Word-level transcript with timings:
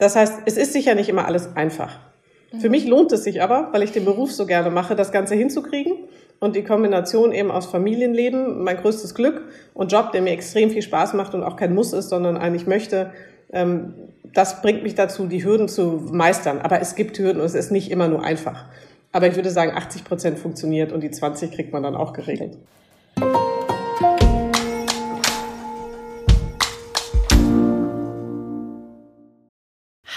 Das 0.00 0.16
heißt, 0.16 0.42
es 0.46 0.56
ist 0.56 0.72
sicher 0.72 0.94
nicht 0.94 1.08
immer 1.08 1.26
alles 1.26 1.54
einfach. 1.56 1.98
Für 2.58 2.68
mich 2.68 2.88
lohnt 2.88 3.12
es 3.12 3.22
sich 3.22 3.42
aber, 3.42 3.68
weil 3.72 3.84
ich 3.84 3.92
den 3.92 4.04
Beruf 4.04 4.32
so 4.32 4.44
gerne 4.44 4.70
mache, 4.70 4.96
das 4.96 5.12
Ganze 5.12 5.36
hinzukriegen 5.36 5.92
und 6.40 6.56
die 6.56 6.64
Kombination 6.64 7.32
eben 7.32 7.50
aus 7.50 7.66
Familienleben, 7.66 8.64
mein 8.64 8.78
größtes 8.78 9.14
Glück 9.14 9.42
und 9.72 9.92
Job, 9.92 10.10
der 10.10 10.22
mir 10.22 10.32
extrem 10.32 10.70
viel 10.70 10.82
Spaß 10.82 11.12
macht 11.12 11.34
und 11.34 11.44
auch 11.44 11.54
kein 11.54 11.74
Muss 11.74 11.92
ist, 11.92 12.08
sondern 12.08 12.36
eigentlich 12.36 12.66
möchte, 12.66 13.12
ähm, 13.52 13.94
das 14.32 14.62
bringt 14.62 14.82
mich 14.82 14.94
dazu, 14.94 15.26
die 15.26 15.44
Hürden 15.44 15.68
zu 15.68 16.08
meistern. 16.10 16.60
Aber 16.60 16.80
es 16.80 16.94
gibt 16.94 17.18
Hürden 17.18 17.40
und 17.40 17.46
es 17.46 17.54
ist 17.54 17.70
nicht 17.70 17.90
immer 17.90 18.08
nur 18.08 18.24
einfach. 18.24 18.64
Aber 19.12 19.26
ich 19.26 19.36
würde 19.36 19.50
sagen, 19.50 19.72
80 19.76 20.04
Prozent 20.04 20.38
funktioniert 20.38 20.92
und 20.92 21.02
die 21.02 21.10
20 21.10 21.52
kriegt 21.52 21.72
man 21.72 21.82
dann 21.82 21.94
auch 21.94 22.12
geregelt. 22.14 22.56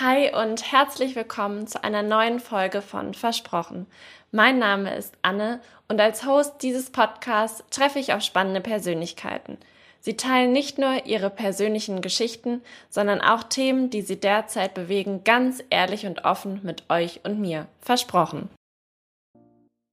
Hi 0.05 0.35
und 0.35 0.69
herzlich 0.69 1.15
willkommen 1.15 1.65
zu 1.65 1.81
einer 1.81 2.03
neuen 2.03 2.41
Folge 2.41 2.81
von 2.81 3.13
Versprochen. 3.13 3.87
Mein 4.33 4.59
Name 4.59 4.93
ist 4.93 5.15
Anne 5.21 5.61
und 5.87 6.01
als 6.01 6.25
Host 6.25 6.55
dieses 6.61 6.89
Podcasts 6.89 7.63
treffe 7.69 7.99
ich 7.99 8.11
auf 8.11 8.21
spannende 8.21 8.59
Persönlichkeiten. 8.59 9.57
Sie 10.01 10.17
teilen 10.17 10.51
nicht 10.51 10.77
nur 10.77 11.05
ihre 11.05 11.29
persönlichen 11.29 12.01
Geschichten, 12.01 12.61
sondern 12.89 13.21
auch 13.21 13.43
Themen, 13.43 13.91
die 13.91 14.01
sie 14.01 14.19
derzeit 14.19 14.73
bewegen, 14.73 15.23
ganz 15.23 15.63
ehrlich 15.69 16.05
und 16.05 16.25
offen 16.25 16.59
mit 16.63 16.83
euch 16.89 17.21
und 17.23 17.39
mir. 17.39 17.67
Versprochen. 17.79 18.49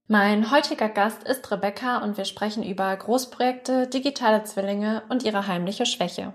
Mein 0.09 0.51
heutiger 0.51 0.89
Gast 0.89 1.23
ist 1.23 1.49
Rebecca 1.51 1.99
und 1.99 2.17
wir 2.17 2.25
sprechen 2.25 2.63
über 2.63 2.93
Großprojekte, 2.93 3.87
digitale 3.87 4.43
Zwillinge 4.43 5.03
und 5.07 5.23
ihre 5.23 5.47
heimliche 5.47 5.85
Schwäche. 5.85 6.33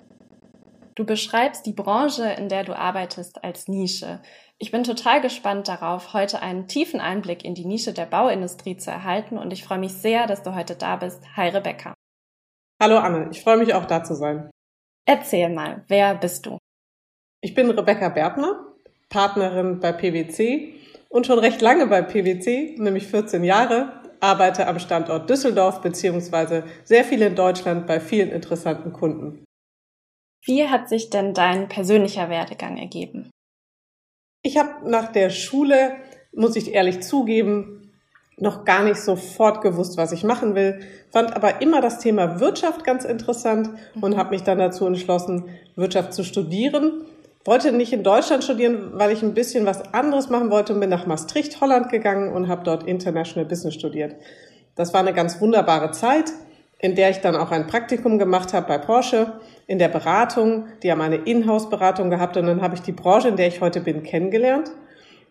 Du 0.96 1.04
beschreibst 1.04 1.66
die 1.66 1.74
Branche, 1.74 2.24
in 2.38 2.48
der 2.48 2.64
du 2.64 2.74
arbeitest, 2.74 3.44
als 3.44 3.68
Nische. 3.68 4.22
Ich 4.56 4.70
bin 4.70 4.82
total 4.82 5.20
gespannt 5.20 5.68
darauf, 5.68 6.14
heute 6.14 6.40
einen 6.40 6.68
tiefen 6.68 7.00
Einblick 7.00 7.44
in 7.44 7.54
die 7.54 7.66
Nische 7.66 7.92
der 7.92 8.06
Bauindustrie 8.06 8.78
zu 8.78 8.90
erhalten 8.90 9.36
und 9.36 9.52
ich 9.52 9.62
freue 9.62 9.78
mich 9.78 9.92
sehr, 9.92 10.26
dass 10.26 10.42
du 10.42 10.54
heute 10.54 10.74
da 10.74 10.96
bist. 10.96 11.22
Hi 11.36 11.50
Rebecca. 11.50 11.92
Hallo 12.82 12.96
Anne, 12.96 13.28
ich 13.30 13.42
freue 13.42 13.58
mich 13.58 13.74
auch 13.74 13.84
da 13.84 14.04
zu 14.04 14.14
sein. 14.14 14.50
Erzähl 15.06 15.50
mal, 15.50 15.84
wer 15.88 16.14
bist 16.14 16.46
du? 16.46 16.56
Ich 17.42 17.54
bin 17.54 17.68
Rebecca 17.68 18.08
Bertner, 18.08 18.74
Partnerin 19.10 19.80
bei 19.80 19.92
PwC 19.92 20.76
und 21.10 21.26
schon 21.26 21.38
recht 21.38 21.60
lange 21.60 21.88
bei 21.88 22.00
PwC, 22.00 22.76
nämlich 22.78 23.06
14 23.06 23.44
Jahre, 23.44 24.00
arbeite 24.20 24.66
am 24.66 24.78
Standort 24.78 25.28
Düsseldorf 25.28 25.82
beziehungsweise 25.82 26.64
sehr 26.84 27.04
viel 27.04 27.20
in 27.20 27.34
Deutschland 27.34 27.86
bei 27.86 28.00
vielen 28.00 28.30
interessanten 28.30 28.94
Kunden. 28.94 29.45
Wie 30.44 30.68
hat 30.68 30.88
sich 30.88 31.10
denn 31.10 31.34
dein 31.34 31.68
persönlicher 31.68 32.28
Werdegang 32.30 32.76
ergeben? 32.76 33.30
Ich 34.42 34.56
habe 34.58 34.88
nach 34.88 35.10
der 35.10 35.30
Schule, 35.30 35.96
muss 36.32 36.54
ich 36.54 36.72
ehrlich 36.72 37.02
zugeben, 37.02 37.76
noch 38.38 38.64
gar 38.64 38.84
nicht 38.84 39.00
sofort 39.00 39.62
gewusst, 39.62 39.96
was 39.96 40.12
ich 40.12 40.22
machen 40.22 40.54
will, 40.54 40.80
fand 41.10 41.34
aber 41.34 41.62
immer 41.62 41.80
das 41.80 41.98
Thema 41.98 42.38
Wirtschaft 42.38 42.84
ganz 42.84 43.04
interessant 43.04 43.70
und 44.00 44.12
mhm. 44.12 44.16
habe 44.16 44.30
mich 44.30 44.42
dann 44.42 44.58
dazu 44.58 44.86
entschlossen, 44.86 45.44
Wirtschaft 45.74 46.12
zu 46.12 46.22
studieren. 46.22 47.06
Wollte 47.44 47.72
nicht 47.72 47.92
in 47.92 48.02
Deutschland 48.02 48.44
studieren, 48.44 48.90
weil 48.94 49.12
ich 49.12 49.22
ein 49.22 49.34
bisschen 49.34 49.66
was 49.66 49.94
anderes 49.94 50.28
machen 50.28 50.50
wollte 50.50 50.74
und 50.74 50.80
bin 50.80 50.90
nach 50.90 51.06
Maastricht, 51.06 51.60
Holland 51.60 51.90
gegangen 51.90 52.32
und 52.32 52.48
habe 52.48 52.64
dort 52.64 52.86
International 52.86 53.48
Business 53.48 53.74
studiert. 53.74 54.16
Das 54.74 54.92
war 54.92 55.00
eine 55.00 55.14
ganz 55.14 55.40
wunderbare 55.40 55.92
Zeit, 55.92 56.32
in 56.78 56.94
der 56.94 57.10
ich 57.10 57.18
dann 57.18 57.36
auch 57.36 57.50
ein 57.50 57.66
Praktikum 57.66 58.18
gemacht 58.18 58.52
habe 58.52 58.66
bei 58.68 58.78
Porsche 58.78 59.40
in 59.66 59.78
der 59.78 59.88
Beratung. 59.88 60.66
Die 60.82 60.90
haben 60.90 61.00
eine 61.00 61.16
Inhouse-Beratung 61.16 62.10
gehabt 62.10 62.36
und 62.36 62.46
dann 62.46 62.62
habe 62.62 62.74
ich 62.74 62.82
die 62.82 62.92
Branche, 62.92 63.28
in 63.28 63.36
der 63.36 63.48
ich 63.48 63.60
heute 63.60 63.80
bin, 63.80 64.02
kennengelernt 64.02 64.70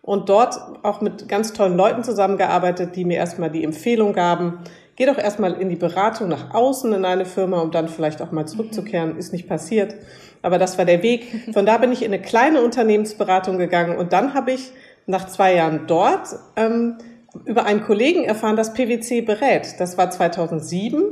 und 0.05 0.29
dort 0.29 0.55
auch 0.83 1.02
mit 1.02 1.27
ganz 1.27 1.53
tollen 1.53 1.75
Leuten 1.75 2.03
zusammengearbeitet, 2.03 2.95
die 2.95 3.05
mir 3.05 3.17
erstmal 3.17 3.49
die 3.49 3.63
Empfehlung 3.63 4.13
gaben, 4.13 4.59
geh 4.95 5.07
doch 5.07 5.17
erstmal 5.17 5.53
in 5.53 5.69
die 5.69 5.75
Beratung 5.75 6.30
nach 6.30 6.53
außen 6.53 6.93
in 6.93 7.05
eine 7.05 7.25
Firma, 7.25 7.59
um 7.61 7.71
dann 7.71 7.89
vielleicht 7.89 8.21
auch 8.21 8.31
mal 8.31 8.45
zurückzukehren. 8.45 9.17
Ist 9.17 9.33
nicht 9.33 9.47
passiert. 9.47 9.95
Aber 10.43 10.59
das 10.59 10.77
war 10.77 10.86
der 10.86 11.02
Weg. 11.02 11.25
Von 11.53 11.65
da 11.65 11.80
bin 11.80 11.91
ich 11.91 12.03
in 12.03 12.14
eine 12.14 12.21
kleine 12.21 12.61
Unternehmensberatung 12.61 13.58
gegangen 13.58 13.97
und 13.97 14.14
dann 14.14 14.36
habe 14.36 14.52
ich 14.52 14.71
nach 15.08 15.25
zwei 15.27 15.55
Jahren 15.55 15.87
dort 15.87 16.27
ähm, 16.55 16.97
über 17.45 17.65
einen 17.65 17.83
Kollegen 17.83 18.23
erfahren, 18.23 18.55
dass 18.55 18.73
PwC 18.73 19.21
berät. 19.21 19.75
Das 19.80 19.97
war 19.97 20.11
2007 20.11 21.03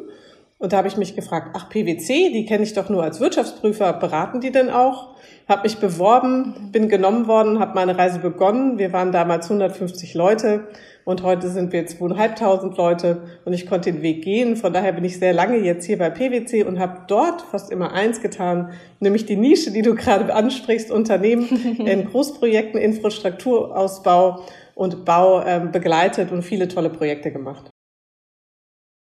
und 0.63 0.71
da 0.71 0.77
habe 0.77 0.87
ich 0.87 0.95
mich 0.95 1.13
gefragt, 1.13 1.49
ach, 1.55 1.67
PwC, 1.67 2.31
die 2.31 2.45
kenne 2.45 2.63
ich 2.63 2.71
doch 2.71 2.87
nur 2.87 3.03
als 3.03 3.19
Wirtschaftsprüfer, 3.19 3.91
beraten 3.91 4.39
die 4.39 4.53
denn 4.53 4.69
auch? 4.69 5.09
Habe 5.49 5.63
mich 5.63 5.79
beworben, 5.79 6.69
bin 6.71 6.87
genommen 6.87 7.27
worden, 7.27 7.59
habe 7.59 7.73
meine 7.75 7.97
Reise 7.97 8.19
begonnen. 8.19 8.77
Wir 8.77 8.93
waren 8.93 9.11
damals 9.11 9.51
150 9.51 10.13
Leute 10.13 10.69
und 11.03 11.21
heute 11.21 11.49
sind 11.49 11.73
wir 11.73 11.85
zweieinhalbtausend 11.85 12.77
Leute 12.77 13.23
und 13.43 13.51
ich 13.51 13.67
konnte 13.67 13.91
den 13.91 14.01
Weg 14.01 14.23
gehen. 14.23 14.55
Von 14.55 14.71
daher 14.71 14.93
bin 14.93 15.03
ich 15.03 15.19
sehr 15.19 15.33
lange 15.33 15.57
jetzt 15.57 15.83
hier 15.83 15.97
bei 15.97 16.09
PwC 16.09 16.63
und 16.63 16.79
habe 16.79 17.01
dort 17.09 17.41
fast 17.41 17.69
immer 17.69 17.91
eins 17.91 18.21
getan, 18.21 18.71
nämlich 19.01 19.25
die 19.25 19.35
Nische, 19.35 19.71
die 19.71 19.81
du 19.81 19.95
gerade 19.95 20.33
ansprichst, 20.33 20.91
Unternehmen 20.91 21.45
in 21.85 22.05
Großprojekten, 22.09 22.79
Infrastrukturausbau 22.79 24.45
und 24.75 25.03
Bau 25.03 25.41
äh, 25.41 25.59
begleitet 25.69 26.31
und 26.31 26.41
viele 26.41 26.69
tolle 26.69 26.89
Projekte 26.89 27.33
gemacht. 27.33 27.72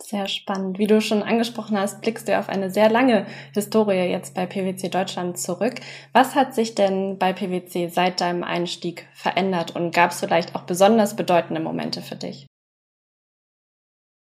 Sehr 0.09 0.29
spannend. 0.29 0.79
Wie 0.79 0.87
du 0.87 1.01
schon 1.01 1.25
angesprochen 1.25 1.77
hast, 1.77 2.01
blickst 2.01 2.29
du 2.29 2.39
auf 2.39 2.49
eine 2.49 2.71
sehr 2.71 2.89
lange 2.89 3.27
Historie 3.55 4.09
jetzt 4.09 4.37
bei 4.37 4.47
PwC 4.47 4.89
Deutschland 4.89 5.37
zurück. 5.37 5.75
Was 6.13 6.37
hat 6.37 6.55
sich 6.55 6.77
denn 6.77 7.19
bei 7.19 7.33
PwC 7.33 7.89
seit 7.89 8.21
deinem 8.21 8.45
Einstieg 8.45 9.09
verändert 9.15 9.75
und 9.75 9.93
gab 9.93 10.13
es 10.13 10.21
vielleicht 10.21 10.55
auch 10.55 10.63
besonders 10.63 11.17
bedeutende 11.17 11.61
Momente 11.61 12.03
für 12.03 12.15
dich? 12.15 12.47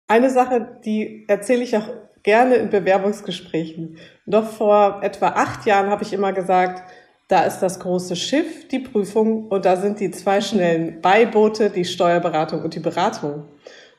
Eine 0.07 0.29
Sache, 0.29 0.79
die 0.85 1.25
erzähle 1.27 1.63
ich 1.63 1.75
auch 1.75 1.89
gerne 2.21 2.53
in 2.57 2.69
Bewerbungsgesprächen. 2.69 3.97
Noch 4.27 4.45
vor 4.45 4.99
etwa 5.01 5.29
acht 5.29 5.65
Jahren 5.65 5.89
habe 5.89 6.03
ich 6.03 6.13
immer 6.13 6.33
gesagt, 6.33 6.83
da 7.29 7.45
ist 7.45 7.61
das 7.61 7.79
große 7.79 8.15
Schiff, 8.15 8.67
die 8.67 8.77
Prüfung, 8.77 9.47
und 9.47 9.65
da 9.65 9.77
sind 9.77 9.99
die 9.99 10.11
zwei 10.11 10.39
schnellen 10.39 11.01
Beiboote, 11.01 11.71
die 11.71 11.85
Steuerberatung 11.85 12.61
und 12.61 12.75
die 12.75 12.79
Beratung. 12.79 13.45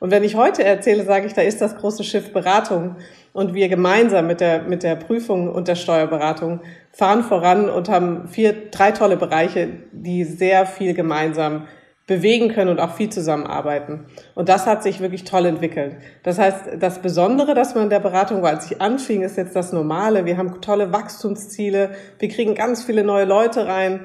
Und 0.01 0.11
wenn 0.11 0.25
ich 0.25 0.35
heute 0.35 0.65
erzähle, 0.65 1.05
sage 1.05 1.27
ich, 1.27 1.35
da 1.35 1.43
ist 1.43 1.61
das 1.61 1.77
große 1.77 2.05
Schiff 2.05 2.33
Beratung 2.33 2.97
und 3.33 3.55
wir 3.55 3.69
gemeinsam 3.69 4.27
mit 4.27 4.41
der, 4.41 4.63
mit 4.63 4.83
der 4.83 4.97
Prüfung 4.97 5.51
und 5.51 5.69
der 5.69 5.77
Steuerberatung 5.77 6.61
fahren 6.91 7.23
voran 7.23 7.69
und 7.69 7.89
haben 7.89 8.29
vier, 8.29 8.71
drei 8.71 8.93
tolle 8.93 9.17
Bereiche, 9.17 9.69
die 9.93 10.25
sehr 10.25 10.67
viel 10.67 10.95
gemeinsam 10.95 11.67
bewegen 12.07 12.51
können 12.51 12.71
und 12.71 12.81
auch 12.81 12.95
viel 12.95 13.09
zusammenarbeiten. 13.09 14.07
Und 14.35 14.51
das 14.51 14.67
hat 14.67 14.83
sich 14.83 15.01
wirklich 15.01 15.25
toll 15.25 15.47
entwickelt. 15.47 15.97
Das 16.23 16.39
heißt, 16.39 16.73
das 16.79 17.01
Besondere, 17.01 17.55
dass 17.55 17.75
man 17.75 17.85
in 17.85 17.91
der 17.91 18.01
Beratung 18.01 18.43
war, 18.43 18.51
als 18.51 18.71
ich 18.71 18.81
anfing, 18.81 19.23
ist 19.23 19.39
jetzt 19.39 19.57
das 19.57 19.73
Normale. 19.73 20.27
Wir 20.27 20.37
haben 20.37 20.61
tolle 20.61 20.93
Wachstumsziele. 20.93 21.91
Wir 22.19 22.29
kriegen 22.29 22.55
ganz 22.55 22.85
viele 22.85 23.05
neue 23.05 23.25
Leute 23.25 23.67
rein 23.67 24.01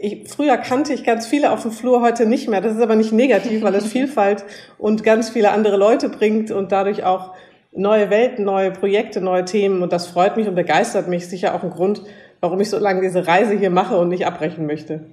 ich, 0.00 0.28
früher 0.28 0.56
kannte 0.56 0.92
ich 0.92 1.04
ganz 1.04 1.26
viele 1.26 1.50
auf 1.52 1.62
dem 1.62 1.72
Flur, 1.72 2.00
heute 2.00 2.26
nicht 2.26 2.48
mehr. 2.48 2.60
Das 2.60 2.74
ist 2.74 2.82
aber 2.82 2.96
nicht 2.96 3.12
negativ, 3.12 3.62
weil 3.62 3.74
es 3.74 3.86
Vielfalt 3.92 4.44
und 4.78 5.02
ganz 5.02 5.30
viele 5.30 5.50
andere 5.50 5.76
Leute 5.76 6.08
bringt 6.08 6.50
und 6.50 6.72
dadurch 6.72 7.04
auch 7.04 7.34
neue 7.72 8.10
Welten, 8.10 8.44
neue 8.44 8.70
Projekte, 8.70 9.20
neue 9.20 9.44
Themen. 9.44 9.82
Und 9.82 9.92
das 9.92 10.06
freut 10.06 10.36
mich 10.36 10.48
und 10.48 10.54
begeistert 10.54 11.08
mich. 11.08 11.28
Sicher 11.28 11.54
auch 11.54 11.62
ein 11.62 11.70
Grund, 11.70 12.02
warum 12.40 12.60
ich 12.60 12.70
so 12.70 12.78
lange 12.78 13.02
diese 13.02 13.26
Reise 13.26 13.58
hier 13.58 13.70
mache 13.70 13.96
und 13.98 14.08
nicht 14.08 14.26
abbrechen 14.26 14.66
möchte. 14.66 15.06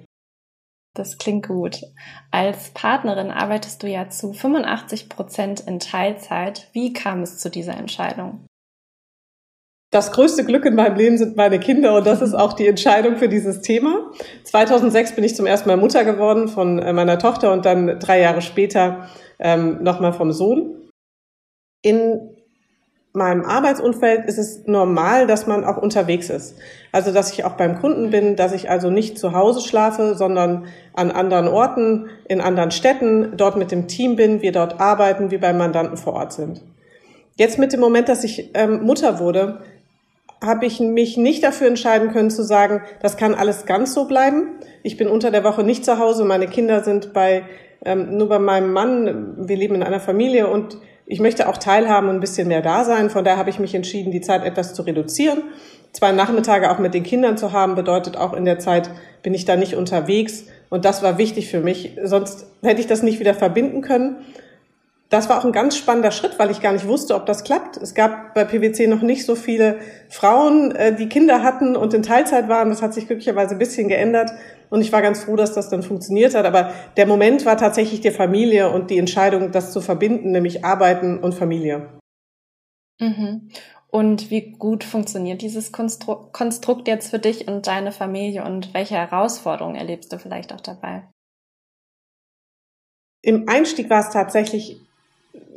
Das 0.94 1.18
klingt 1.18 1.46
gut. 1.46 1.82
Als 2.30 2.70
Partnerin 2.70 3.30
arbeitest 3.30 3.82
du 3.82 3.86
ja 3.86 4.08
zu 4.08 4.32
85 4.32 5.10
Prozent 5.10 5.60
in 5.60 5.78
Teilzeit. 5.78 6.70
Wie 6.72 6.94
kam 6.94 7.22
es 7.22 7.38
zu 7.38 7.50
dieser 7.50 7.76
Entscheidung? 7.76 8.46
Das 9.96 10.12
größte 10.12 10.44
Glück 10.44 10.66
in 10.66 10.74
meinem 10.74 10.94
Leben 10.94 11.16
sind 11.16 11.38
meine 11.38 11.58
Kinder 11.58 11.94
und 11.94 12.06
das 12.06 12.20
ist 12.20 12.34
auch 12.34 12.52
die 12.52 12.66
Entscheidung 12.66 13.16
für 13.16 13.30
dieses 13.30 13.62
Thema. 13.62 14.10
2006 14.44 15.14
bin 15.14 15.24
ich 15.24 15.34
zum 15.34 15.46
ersten 15.46 15.70
Mal 15.70 15.78
Mutter 15.78 16.04
geworden 16.04 16.48
von 16.48 16.78
äh, 16.78 16.92
meiner 16.92 17.18
Tochter 17.18 17.50
und 17.50 17.64
dann 17.64 17.98
drei 17.98 18.20
Jahre 18.20 18.42
später 18.42 19.08
ähm, 19.38 19.82
nochmal 19.82 20.12
vom 20.12 20.32
Sohn. 20.32 20.90
In 21.80 22.28
meinem 23.14 23.42
Arbeitsumfeld 23.42 24.26
ist 24.26 24.36
es 24.36 24.66
normal, 24.66 25.26
dass 25.26 25.46
man 25.46 25.64
auch 25.64 25.78
unterwegs 25.78 26.28
ist. 26.28 26.58
Also, 26.92 27.10
dass 27.10 27.32
ich 27.32 27.46
auch 27.46 27.54
beim 27.54 27.80
Kunden 27.80 28.10
bin, 28.10 28.36
dass 28.36 28.52
ich 28.52 28.68
also 28.68 28.90
nicht 28.90 29.18
zu 29.18 29.32
Hause 29.32 29.66
schlafe, 29.66 30.14
sondern 30.14 30.66
an 30.92 31.10
anderen 31.10 31.48
Orten, 31.48 32.10
in 32.28 32.42
anderen 32.42 32.70
Städten, 32.70 33.38
dort 33.38 33.56
mit 33.56 33.70
dem 33.70 33.88
Team 33.88 34.16
bin, 34.16 34.42
wir 34.42 34.52
dort 34.52 34.78
arbeiten, 34.78 35.30
wie 35.30 35.38
beim 35.38 35.56
Mandanten 35.56 35.96
vor 35.96 36.12
Ort 36.12 36.34
sind. 36.34 36.60
Jetzt 37.38 37.58
mit 37.58 37.72
dem 37.72 37.80
Moment, 37.80 38.08
dass 38.10 38.24
ich 38.24 38.50
ähm, 38.54 38.82
Mutter 38.82 39.18
wurde, 39.20 39.60
habe 40.42 40.66
ich 40.66 40.80
mich 40.80 41.16
nicht 41.16 41.42
dafür 41.42 41.66
entscheiden 41.66 42.12
können 42.12 42.30
zu 42.30 42.42
sagen, 42.42 42.82
das 43.00 43.16
kann 43.16 43.34
alles 43.34 43.66
ganz 43.66 43.94
so 43.94 44.06
bleiben. 44.06 44.60
Ich 44.82 44.96
bin 44.96 45.08
unter 45.08 45.30
der 45.30 45.44
Woche 45.44 45.64
nicht 45.64 45.84
zu 45.84 45.98
Hause, 45.98 46.24
meine 46.24 46.46
Kinder 46.46 46.84
sind 46.84 47.12
bei 47.12 47.44
ähm, 47.84 48.16
nur 48.16 48.28
bei 48.28 48.38
meinem 48.38 48.72
Mann. 48.72 49.48
Wir 49.48 49.56
leben 49.56 49.74
in 49.74 49.82
einer 49.82 50.00
Familie 50.00 50.48
und 50.48 50.78
ich 51.06 51.20
möchte 51.20 51.48
auch 51.48 51.56
teilhaben 51.56 52.08
und 52.08 52.16
ein 52.16 52.20
bisschen 52.20 52.48
mehr 52.48 52.62
da 52.62 52.84
sein. 52.84 53.10
Von 53.10 53.24
daher 53.24 53.38
habe 53.38 53.50
ich 53.50 53.58
mich 53.58 53.74
entschieden, 53.74 54.10
die 54.10 54.20
Zeit 54.20 54.44
etwas 54.44 54.74
zu 54.74 54.82
reduzieren. 54.82 55.42
Zwei 55.92 56.12
Nachmittage 56.12 56.70
auch 56.70 56.78
mit 56.78 56.94
den 56.94 57.04
Kindern 57.04 57.38
zu 57.38 57.52
haben, 57.52 57.74
bedeutet 57.74 58.16
auch 58.16 58.34
in 58.34 58.44
der 58.44 58.58
Zeit 58.58 58.90
bin 59.22 59.32
ich 59.32 59.44
da 59.44 59.56
nicht 59.56 59.76
unterwegs. 59.76 60.46
Und 60.68 60.84
das 60.84 61.02
war 61.02 61.16
wichtig 61.16 61.48
für 61.48 61.60
mich. 61.60 61.96
Sonst 62.02 62.46
hätte 62.62 62.80
ich 62.80 62.86
das 62.86 63.02
nicht 63.02 63.20
wieder 63.20 63.34
verbinden 63.34 63.82
können 63.82 64.16
das 65.08 65.28
war 65.28 65.38
auch 65.38 65.44
ein 65.44 65.52
ganz 65.52 65.76
spannender 65.76 66.10
Schritt, 66.10 66.38
weil 66.38 66.50
ich 66.50 66.60
gar 66.60 66.72
nicht 66.72 66.88
wusste, 66.88 67.14
ob 67.14 67.26
das 67.26 67.44
klappt. 67.44 67.76
Es 67.76 67.94
gab 67.94 68.34
bei 68.34 68.44
PwC 68.44 68.88
noch 68.88 69.02
nicht 69.02 69.24
so 69.24 69.36
viele 69.36 69.78
Frauen, 70.08 70.74
äh, 70.74 70.94
die 70.94 71.08
Kinder 71.08 71.42
hatten 71.42 71.76
und 71.76 71.94
in 71.94 72.02
Teilzeit 72.02 72.48
waren. 72.48 72.70
Das 72.70 72.82
hat 72.82 72.92
sich 72.92 73.06
glücklicherweise 73.06 73.54
ein 73.54 73.58
bisschen 73.58 73.88
geändert. 73.88 74.32
Und 74.68 74.80
ich 74.80 74.92
war 74.92 75.02
ganz 75.02 75.22
froh, 75.22 75.36
dass 75.36 75.54
das 75.54 75.68
dann 75.68 75.84
funktioniert 75.84 76.34
hat. 76.34 76.44
Aber 76.44 76.72
der 76.96 77.06
Moment 77.06 77.46
war 77.46 77.56
tatsächlich 77.56 78.00
die 78.00 78.10
Familie 78.10 78.70
und 78.70 78.90
die 78.90 78.98
Entscheidung, 78.98 79.52
das 79.52 79.72
zu 79.72 79.80
verbinden, 79.80 80.32
nämlich 80.32 80.64
Arbeiten 80.64 81.18
und 81.18 81.34
Familie. 81.34 81.88
Mhm. 83.00 83.48
Und 83.88 84.30
wie 84.30 84.50
gut 84.52 84.82
funktioniert 84.82 85.40
dieses 85.40 85.70
Konstru 85.70 86.16
Konstrukt 86.32 86.88
jetzt 86.88 87.10
für 87.10 87.20
dich 87.20 87.46
und 87.46 87.68
deine 87.68 87.92
Familie 87.92 88.44
und 88.44 88.74
welche 88.74 88.96
Herausforderungen 88.96 89.76
erlebst 89.76 90.12
du 90.12 90.18
vielleicht 90.18 90.52
auch 90.52 90.60
dabei? 90.60 91.08
Im 93.22 93.48
Einstieg 93.48 93.88
war 93.88 94.00
es 94.00 94.10
tatsächlich 94.10 94.85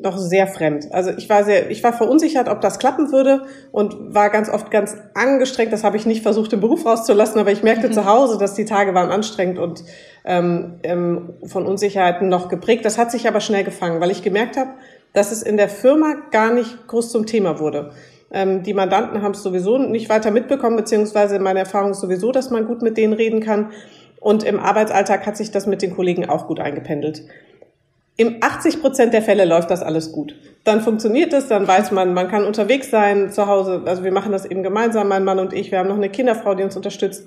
noch 0.02 0.18
sehr 0.18 0.48
fremd. 0.48 0.88
Also 0.92 1.12
ich 1.12 1.30
war 1.30 1.44
sehr, 1.44 1.70
ich 1.70 1.84
war 1.84 1.94
verunsichert, 1.94 2.48
ob 2.48 2.62
das 2.62 2.80
klappen 2.80 3.12
würde 3.12 3.42
und 3.72 4.14
war 4.14 4.30
ganz 4.30 4.50
oft 4.50 4.72
ganz 4.72 4.96
angestrengt. 5.14 5.74
Das 5.74 5.84
habe 5.84 5.98
ich 5.98 6.06
nicht 6.06 6.24
versucht, 6.24 6.54
im 6.54 6.62
Beruf 6.62 6.86
rauszulassen, 6.86 7.40
aber 7.40 7.52
ich 7.52 7.64
merkte 7.64 7.90
mhm. 7.90 7.94
zu 7.94 8.06
Hause, 8.06 8.38
dass 8.38 8.54
die 8.54 8.66
Tage 8.66 8.94
waren 8.94 9.12
anstrengend 9.12 9.60
und 9.60 9.84
ähm, 10.26 10.80
ähm, 10.84 11.34
von 11.46 11.66
Unsicherheiten 11.66 12.30
noch 12.30 12.50
geprägt. 12.50 12.86
Das 12.86 12.98
hat 12.98 13.12
sich 13.12 13.28
aber 13.28 13.42
schnell 13.42 13.64
gefangen, 13.64 14.00
weil 14.00 14.12
ich 14.12 14.24
gemerkt 14.24 14.58
habe, 14.58 14.72
dass 15.14 15.32
es 15.32 15.44
in 15.44 15.58
der 15.58 15.70
Firma 15.70 16.16
gar 16.32 16.54
nicht 16.54 16.88
groß 16.88 17.12
zum 17.12 17.26
Thema 17.26 17.60
wurde. 17.60 17.92
Ähm, 18.32 18.64
die 18.64 18.74
Mandanten 18.74 19.22
haben 19.22 19.32
es 19.32 19.44
sowieso 19.44 19.78
nicht 19.78 20.10
weiter 20.10 20.32
mitbekommen, 20.32 20.76
beziehungsweise 20.76 21.40
meine 21.40 21.60
Erfahrung 21.60 21.92
ist 21.92 22.00
sowieso, 22.00 22.32
dass 22.32 22.52
man 22.52 22.68
gut 22.68 22.82
mit 22.82 22.98
denen 22.98 23.14
reden 23.14 23.42
kann. 23.42 23.72
Und 24.20 24.44
im 24.44 24.60
Arbeitsalltag 24.60 25.26
hat 25.26 25.38
sich 25.38 25.52
das 25.52 25.66
mit 25.66 25.82
den 25.82 25.96
Kollegen 25.96 26.30
auch 26.30 26.48
gut 26.48 26.60
eingependelt. 26.60 27.24
Im 28.20 28.36
80 28.42 28.82
Prozent 28.82 29.14
der 29.14 29.22
Fälle 29.22 29.46
läuft 29.46 29.72
das 29.72 29.82
alles 29.82 30.12
gut. 30.12 30.36
Dann 30.66 30.82
funktioniert 30.82 31.32
es, 31.32 31.48
dann 31.48 31.66
weiß 31.66 31.92
man, 31.92 32.14
man 32.14 32.28
kann 32.28 32.44
unterwegs 32.44 32.92
sein 32.92 33.32
zu 33.32 33.48
Hause. 33.48 33.84
Also 33.86 34.04
wir 34.04 34.12
machen 34.12 34.34
das 34.34 34.44
eben 34.44 34.62
gemeinsam, 34.62 35.08
mein 35.08 35.24
Mann 35.24 35.40
und 35.40 35.54
ich. 35.54 35.72
Wir 35.72 35.80
haben 35.80 35.88
noch 35.88 35.96
eine 35.96 36.10
Kinderfrau, 36.10 36.54
die 36.54 36.64
uns 36.64 36.76
unterstützt. 36.76 37.26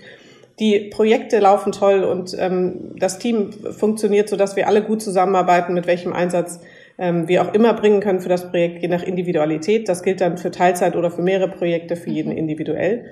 Die 0.61 0.91
Projekte 0.93 1.39
laufen 1.39 1.73
toll 1.73 2.05
und 2.05 2.37
ähm, 2.39 2.95
das 2.99 3.19
Team 3.19 3.53
funktioniert, 3.53 4.29
so 4.29 4.37
dass 4.37 4.55
wir 4.55 4.69
alle 4.69 4.83
gut 4.83 5.01
zusammenarbeiten, 5.01 5.73
mit 5.73 5.87
welchem 5.87 6.13
Einsatz 6.13 6.61
ähm, 6.99 7.27
wir 7.27 7.41
auch 7.41 7.55
immer 7.55 7.73
bringen 7.73 8.01
können 8.01 8.21
für 8.21 8.29
das 8.29 8.51
Projekt, 8.51 8.83
je 8.83 8.89
nach 8.89 9.03
Individualität. 9.03 9.89
Das 9.89 10.03
gilt 10.03 10.21
dann 10.21 10.37
für 10.37 10.51
Teilzeit 10.51 10.95
oder 10.95 11.11
für 11.11 11.23
mehrere 11.23 11.49
Projekte, 11.49 11.97
für 11.97 12.11
jeden 12.11 12.33
individuell. 12.33 13.07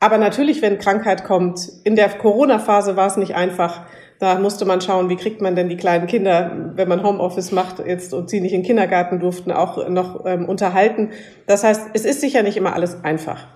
Aber 0.00 0.16
natürlich, 0.16 0.62
wenn 0.62 0.78
Krankheit 0.78 1.24
kommt, 1.24 1.68
in 1.84 1.94
der 1.94 2.08
Corona-Phase 2.08 2.96
war 2.96 3.08
es 3.08 3.18
nicht 3.18 3.34
einfach, 3.34 3.82
da 4.22 4.38
musste 4.38 4.64
man 4.64 4.80
schauen, 4.80 5.08
wie 5.08 5.16
kriegt 5.16 5.40
man 5.40 5.56
denn 5.56 5.68
die 5.68 5.76
kleinen 5.76 6.06
Kinder, 6.06 6.52
wenn 6.76 6.88
man 6.88 7.02
Homeoffice 7.02 7.50
macht 7.50 7.84
jetzt 7.84 8.14
und 8.14 8.30
sie 8.30 8.40
nicht 8.40 8.52
in 8.52 8.60
den 8.60 8.66
Kindergarten 8.66 9.18
durften, 9.18 9.50
auch 9.50 9.88
noch 9.88 10.24
ähm, 10.24 10.48
unterhalten. 10.48 11.10
Das 11.48 11.64
heißt, 11.64 11.88
es 11.92 12.04
ist 12.04 12.20
sicher 12.20 12.44
nicht 12.44 12.56
immer 12.56 12.72
alles 12.72 13.02
einfach. 13.02 13.48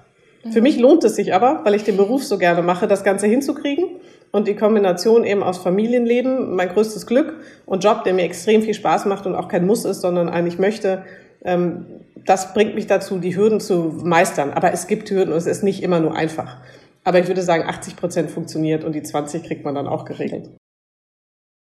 Für 0.51 0.61
mich 0.61 0.77
lohnt 0.81 1.05
es 1.05 1.15
sich 1.15 1.33
aber, 1.33 1.61
weil 1.63 1.77
ich 1.77 1.85
den 1.85 1.97
Beruf 1.97 2.25
so 2.25 2.37
gerne 2.37 2.63
mache, 2.63 2.89
das 2.89 3.05
Ganze 3.05 3.29
hinzukriegen 3.29 3.85
und 4.33 4.49
die 4.49 4.57
Kombination 4.57 5.23
eben 5.23 5.45
aus 5.45 5.59
Familienleben, 5.59 6.57
mein 6.57 6.69
größtes 6.69 7.07
Glück 7.07 7.35
und 7.65 7.85
Job, 7.85 8.03
der 8.03 8.15
mir 8.15 8.25
extrem 8.25 8.63
viel 8.63 8.75
Spaß 8.75 9.07
macht 9.07 9.25
und 9.27 9.37
auch 9.37 9.47
kein 9.47 9.67
Muss 9.67 9.85
ist, 9.85 10.01
sondern 10.01 10.29
eigentlich 10.29 10.59
möchte, 10.59 11.05
ähm, 11.45 11.87
das 12.25 12.55
bringt 12.55 12.75
mich 12.75 12.89
dazu, 12.89 13.19
die 13.19 13.37
Hürden 13.37 13.61
zu 13.61 14.01
meistern. 14.03 14.51
Aber 14.53 14.73
es 14.73 14.89
gibt 14.89 15.09
Hürden 15.11 15.33
und 15.33 15.39
es 15.39 15.47
ist 15.47 15.63
nicht 15.63 15.85
immer 15.85 16.01
nur 16.01 16.17
einfach. 16.17 16.57
Aber 17.07 17.21
ich 17.21 17.29
würde 17.29 17.43
sagen, 17.43 17.63
80 17.63 17.95
Prozent 17.95 18.31
funktioniert 18.33 18.83
und 18.83 18.93
die 18.93 19.03
20 19.03 19.45
kriegt 19.45 19.65
man 19.65 19.77
dann 19.77 19.87
auch 19.87 20.05
geregelt. 20.05 20.57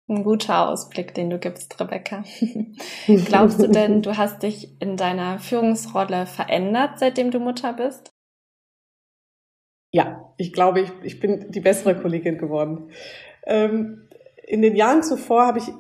Ein 0.07 0.25
guter 0.25 0.69
Ausblick, 0.69 1.15
den 1.15 1.31
du 1.31 1.39
gibst, 1.39 1.81
Rebecca. 1.81 2.23
Glaubst 3.07 3.63
du 3.63 3.69
denn, 3.69 4.03
du 4.03 4.19
hast 4.19 4.43
dich 4.43 4.79
in 4.83 4.99
deiner 4.99 5.39
Führungsrolle 5.39 6.27
verändert, 6.27 6.99
seitdem 6.99 7.31
du 7.31 7.41
Mutter 7.41 7.73
bist? 7.73 8.11
Ja, 9.95 10.35
ich 10.37 10.53
glaube, 10.53 10.83
ich, 10.83 10.91
ich 11.03 11.19
bin 11.19 11.51
die 11.51 11.61
bessere 11.61 11.97
Kollegin 11.97 12.37
geworden. 12.37 12.91
Ähm, 13.47 14.11
in 14.47 14.61
den 14.61 14.77
Jahren 14.77 15.03
zuvor 15.03 15.47
habe 15.47 15.61
ich 15.61 15.73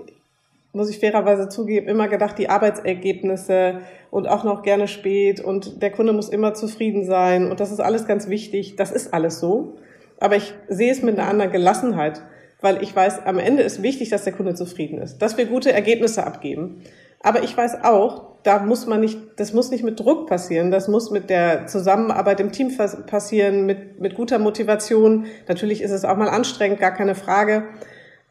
muss 0.72 0.88
ich 0.88 0.98
fairerweise 0.98 1.48
zugeben, 1.48 1.88
immer 1.88 2.08
gedacht, 2.08 2.38
die 2.38 2.48
Arbeitsergebnisse 2.48 3.80
und 4.10 4.26
auch 4.26 4.44
noch 4.44 4.62
gerne 4.62 4.88
spät 4.88 5.40
und 5.40 5.82
der 5.82 5.90
Kunde 5.90 6.12
muss 6.12 6.28
immer 6.28 6.54
zufrieden 6.54 7.04
sein 7.04 7.50
und 7.50 7.60
das 7.60 7.70
ist 7.70 7.80
alles 7.80 8.06
ganz 8.06 8.28
wichtig. 8.28 8.76
Das 8.76 8.90
ist 8.90 9.12
alles 9.12 9.38
so. 9.38 9.76
Aber 10.18 10.36
ich 10.36 10.54
sehe 10.68 10.92
es 10.92 11.02
mit 11.02 11.18
einer 11.18 11.28
anderen 11.28 11.52
Gelassenheit, 11.52 12.22
weil 12.60 12.82
ich 12.82 12.94
weiß, 12.94 13.26
am 13.26 13.38
Ende 13.38 13.62
ist 13.62 13.82
wichtig, 13.82 14.08
dass 14.08 14.24
der 14.24 14.32
Kunde 14.32 14.54
zufrieden 14.54 14.98
ist, 14.98 15.18
dass 15.18 15.36
wir 15.36 15.46
gute 15.46 15.72
Ergebnisse 15.72 16.26
abgeben. 16.26 16.82
Aber 17.20 17.42
ich 17.42 17.56
weiß 17.56 17.84
auch, 17.84 18.32
da 18.42 18.60
muss 18.60 18.86
man 18.86 19.00
nicht, 19.00 19.18
das 19.36 19.52
muss 19.52 19.70
nicht 19.70 19.84
mit 19.84 20.00
Druck 20.00 20.26
passieren, 20.26 20.70
das 20.70 20.88
muss 20.88 21.10
mit 21.10 21.30
der 21.30 21.66
Zusammenarbeit 21.66 22.40
im 22.40 22.50
Team 22.50 22.72
passieren, 23.06 23.66
mit, 23.66 24.00
mit 24.00 24.14
guter 24.14 24.38
Motivation. 24.38 25.26
Natürlich 25.48 25.82
ist 25.82 25.92
es 25.92 26.04
auch 26.04 26.16
mal 26.16 26.28
anstrengend, 26.28 26.80
gar 26.80 26.92
keine 26.92 27.14
Frage. 27.14 27.64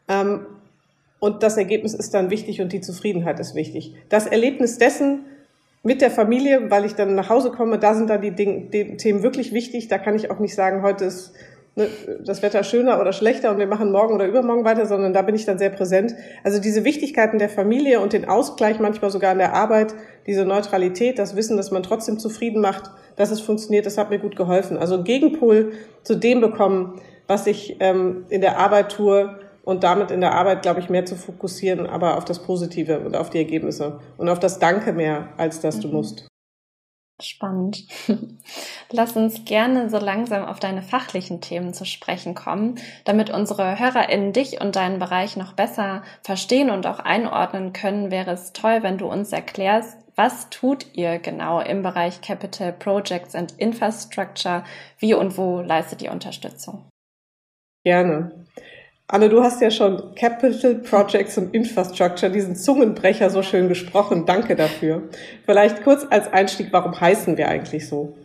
Ähm, 0.10 0.46
und 1.22 1.44
das 1.44 1.56
Ergebnis 1.56 1.94
ist 1.94 2.16
dann 2.16 2.32
wichtig 2.32 2.62
und 2.62 2.74
die 2.74 2.82
Zufriedenheit 2.82 3.40
ist 3.40 3.54
wichtig. 3.54 3.94
Das 4.10 4.26
Erlebnis 4.26 4.80
dessen 4.80 5.26
mit 5.84 6.02
der 6.02 6.10
Familie, 6.10 6.72
weil 6.72 6.84
ich 6.84 6.96
dann 6.96 7.14
nach 7.14 7.30
Hause 7.30 7.52
komme, 7.52 7.78
da 7.78 7.94
sind 7.94 8.10
dann 8.10 8.22
die, 8.22 8.32
Dinge, 8.32 8.70
die 8.72 8.98
Themen 8.98 9.22
wirklich 9.22 9.54
wichtig. 9.54 9.88
Da 9.88 10.00
kann 10.00 10.16
ich 10.16 10.32
auch 10.32 10.40
nicht 10.40 10.56
sagen, 10.56 10.82
heute 10.82 11.06
ist 11.06 11.34
ne, 11.76 11.88
das 12.26 12.42
Wetter 12.42 12.64
schöner 12.64 13.00
oder 13.00 13.14
schlechter 13.14 13.52
und 13.52 13.60
wir 13.60 13.68
machen 13.68 13.92
morgen 13.92 14.16
oder 14.16 14.26
übermorgen 14.26 14.66
weiter, 14.66 14.88
sondern 14.88 15.14
da 15.14 15.22
bin 15.22 15.36
ich 15.36 15.46
dann 15.46 15.60
sehr 15.60 15.70
präsent. 15.70 16.16
Also 16.44 16.60
diese 16.60 16.86
Wichtigkeiten 16.86 17.38
der 17.38 17.50
Familie 17.50 18.00
und 18.00 18.14
den 18.14 18.28
Ausgleich 18.28 18.80
manchmal 18.80 19.12
sogar 19.12 19.32
in 19.32 19.38
der 19.38 19.54
Arbeit, 19.54 19.94
diese 20.26 20.44
Neutralität, 20.44 21.20
das 21.20 21.36
Wissen, 21.36 21.56
dass 21.56 21.70
man 21.70 21.84
trotzdem 21.84 22.18
zufrieden 22.18 22.62
macht, 22.62 22.90
dass 23.16 23.30
es 23.30 23.42
funktioniert, 23.42 23.86
das 23.86 24.00
hat 24.00 24.10
mir 24.10 24.18
gut 24.18 24.36
geholfen. 24.36 24.76
Also 24.76 25.04
Gegenpol 25.04 25.74
zu 26.02 26.16
dem 26.16 26.42
bekommen, 26.42 27.00
was 27.28 27.46
ich 27.46 27.78
ähm, 27.80 28.26
in 28.30 28.42
der 28.42 28.58
Arbeit 28.58 28.92
tue, 28.92 29.40
und 29.64 29.84
damit 29.84 30.12
in 30.12 30.22
der 30.22 30.34
Arbeit, 30.34 30.62
glaube 30.62 30.80
ich, 30.80 30.90
mehr 30.90 31.06
zu 31.06 31.16
fokussieren, 31.16 31.88
aber 31.88 32.18
auf 32.18 32.26
das 32.26 32.44
Positive 32.44 33.00
und 33.00 33.16
auf 33.16 33.30
die 33.30 33.38
Ergebnisse 33.38 34.00
und 34.18 34.30
auf 34.30 34.40
das 34.40 34.60
Danke 34.60 34.94
mehr, 34.94 35.30
als 35.38 35.60
dass 35.62 35.78
mhm. 35.78 35.82
du 35.82 35.88
musst. 35.90 36.28
Spannend. 37.22 37.86
Lass 38.92 39.16
uns 39.16 39.46
gerne 39.46 39.90
so 39.90 40.00
langsam 40.00 40.44
auf 40.44 40.60
deine 40.60 40.82
fachlichen 40.82 41.40
Themen 41.40 41.74
zu 41.74 41.86
sprechen 41.86 42.34
kommen, 42.34 42.80
damit 43.06 43.30
unsere 43.30 43.80
HörerInnen 43.80 44.34
dich 44.34 44.60
und 44.60 44.76
deinen 44.76 44.98
Bereich 44.98 45.38
noch 45.38 45.54
besser 45.54 46.02
verstehen 46.24 46.72
und 46.72 46.88
auch 46.88 47.00
einordnen 47.00 47.74
können, 47.74 48.10
wäre 48.12 48.32
es 48.32 48.54
toll, 48.54 48.80
wenn 48.82 48.98
du 48.98 49.06
uns 49.06 49.32
erklärst, 49.32 49.98
was 50.16 50.50
tut 50.50 50.88
ihr 50.94 51.20
genau 51.20 51.62
im 51.62 51.84
Bereich 51.84 52.22
Capital 52.22 52.74
Projects 52.74 53.34
and 53.34 53.54
Infrastructure? 53.58 54.64
Wie 55.00 55.14
und 55.14 55.38
wo 55.38 55.62
leistet 55.62 56.02
ihr 56.02 56.12
Unterstützung? 56.12 56.90
Gerne. 57.84 58.46
Anne, 59.08 59.28
du 59.28 59.44
hast 59.44 59.62
ja 59.62 59.70
schon 59.72 60.16
Capital 60.16 60.76
Projects 60.76 61.38
und 61.38 61.54
Infrastructure, 61.54 62.32
diesen 62.32 62.56
Zungenbrecher 62.56 63.30
so 63.30 63.44
schön 63.44 63.68
gesprochen. 63.68 64.26
Danke 64.26 64.56
dafür. 64.56 65.04
Vielleicht 65.46 65.84
kurz 65.84 66.08
als 66.10 66.32
Einstieg, 66.32 66.68
warum 66.72 67.00
heißen 67.00 67.38
wir 67.38 67.50
eigentlich 67.50 67.90
so? 67.90 68.16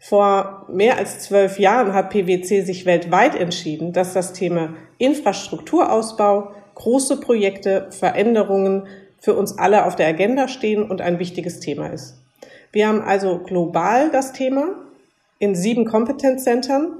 Vor 0.00 0.66
mehr 0.68 0.96
als 0.96 1.18
zwölf 1.20 1.58
Jahren 1.58 1.92
hat 1.92 2.10
PwC 2.10 2.62
sich 2.62 2.86
weltweit 2.86 3.34
entschieden, 3.34 3.92
dass 3.92 4.12
das 4.14 4.32
Thema 4.32 4.74
Infrastrukturausbau, 4.98 6.52
große 6.76 7.18
Projekte, 7.20 7.88
Veränderungen 7.90 8.86
für 9.18 9.34
uns 9.34 9.58
alle 9.58 9.84
auf 9.84 9.96
der 9.96 10.06
Agenda 10.06 10.46
stehen 10.46 10.88
und 10.88 11.00
ein 11.00 11.18
wichtiges 11.18 11.58
Thema 11.58 11.88
ist. 11.88 12.22
Wir 12.70 12.86
haben 12.86 13.02
also 13.02 13.40
global 13.40 14.10
das 14.10 14.32
Thema 14.32 14.68
in 15.40 15.56
sieben 15.56 15.84
Kompetenzzentren 15.84 16.92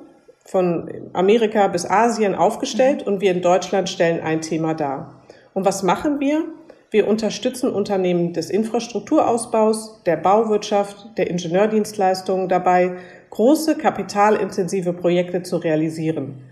von 0.50 1.10
Amerika 1.12 1.68
bis 1.68 1.84
Asien 1.84 2.34
aufgestellt 2.34 3.06
und 3.06 3.20
wir 3.20 3.32
in 3.32 3.42
Deutschland 3.42 3.90
stellen 3.90 4.22
ein 4.22 4.40
Thema 4.40 4.72
dar. 4.72 5.22
Und 5.52 5.66
was 5.66 5.82
machen 5.82 6.20
wir? 6.20 6.42
Wir 6.90 7.06
unterstützen 7.06 7.70
Unternehmen 7.70 8.32
des 8.32 8.48
Infrastrukturausbaus, 8.48 10.02
der 10.06 10.16
Bauwirtschaft, 10.16 11.18
der 11.18 11.28
Ingenieurdienstleistungen 11.28 12.48
dabei, 12.48 12.96
große 13.28 13.76
kapitalintensive 13.76 14.94
Projekte 14.94 15.42
zu 15.42 15.58
realisieren. 15.58 16.42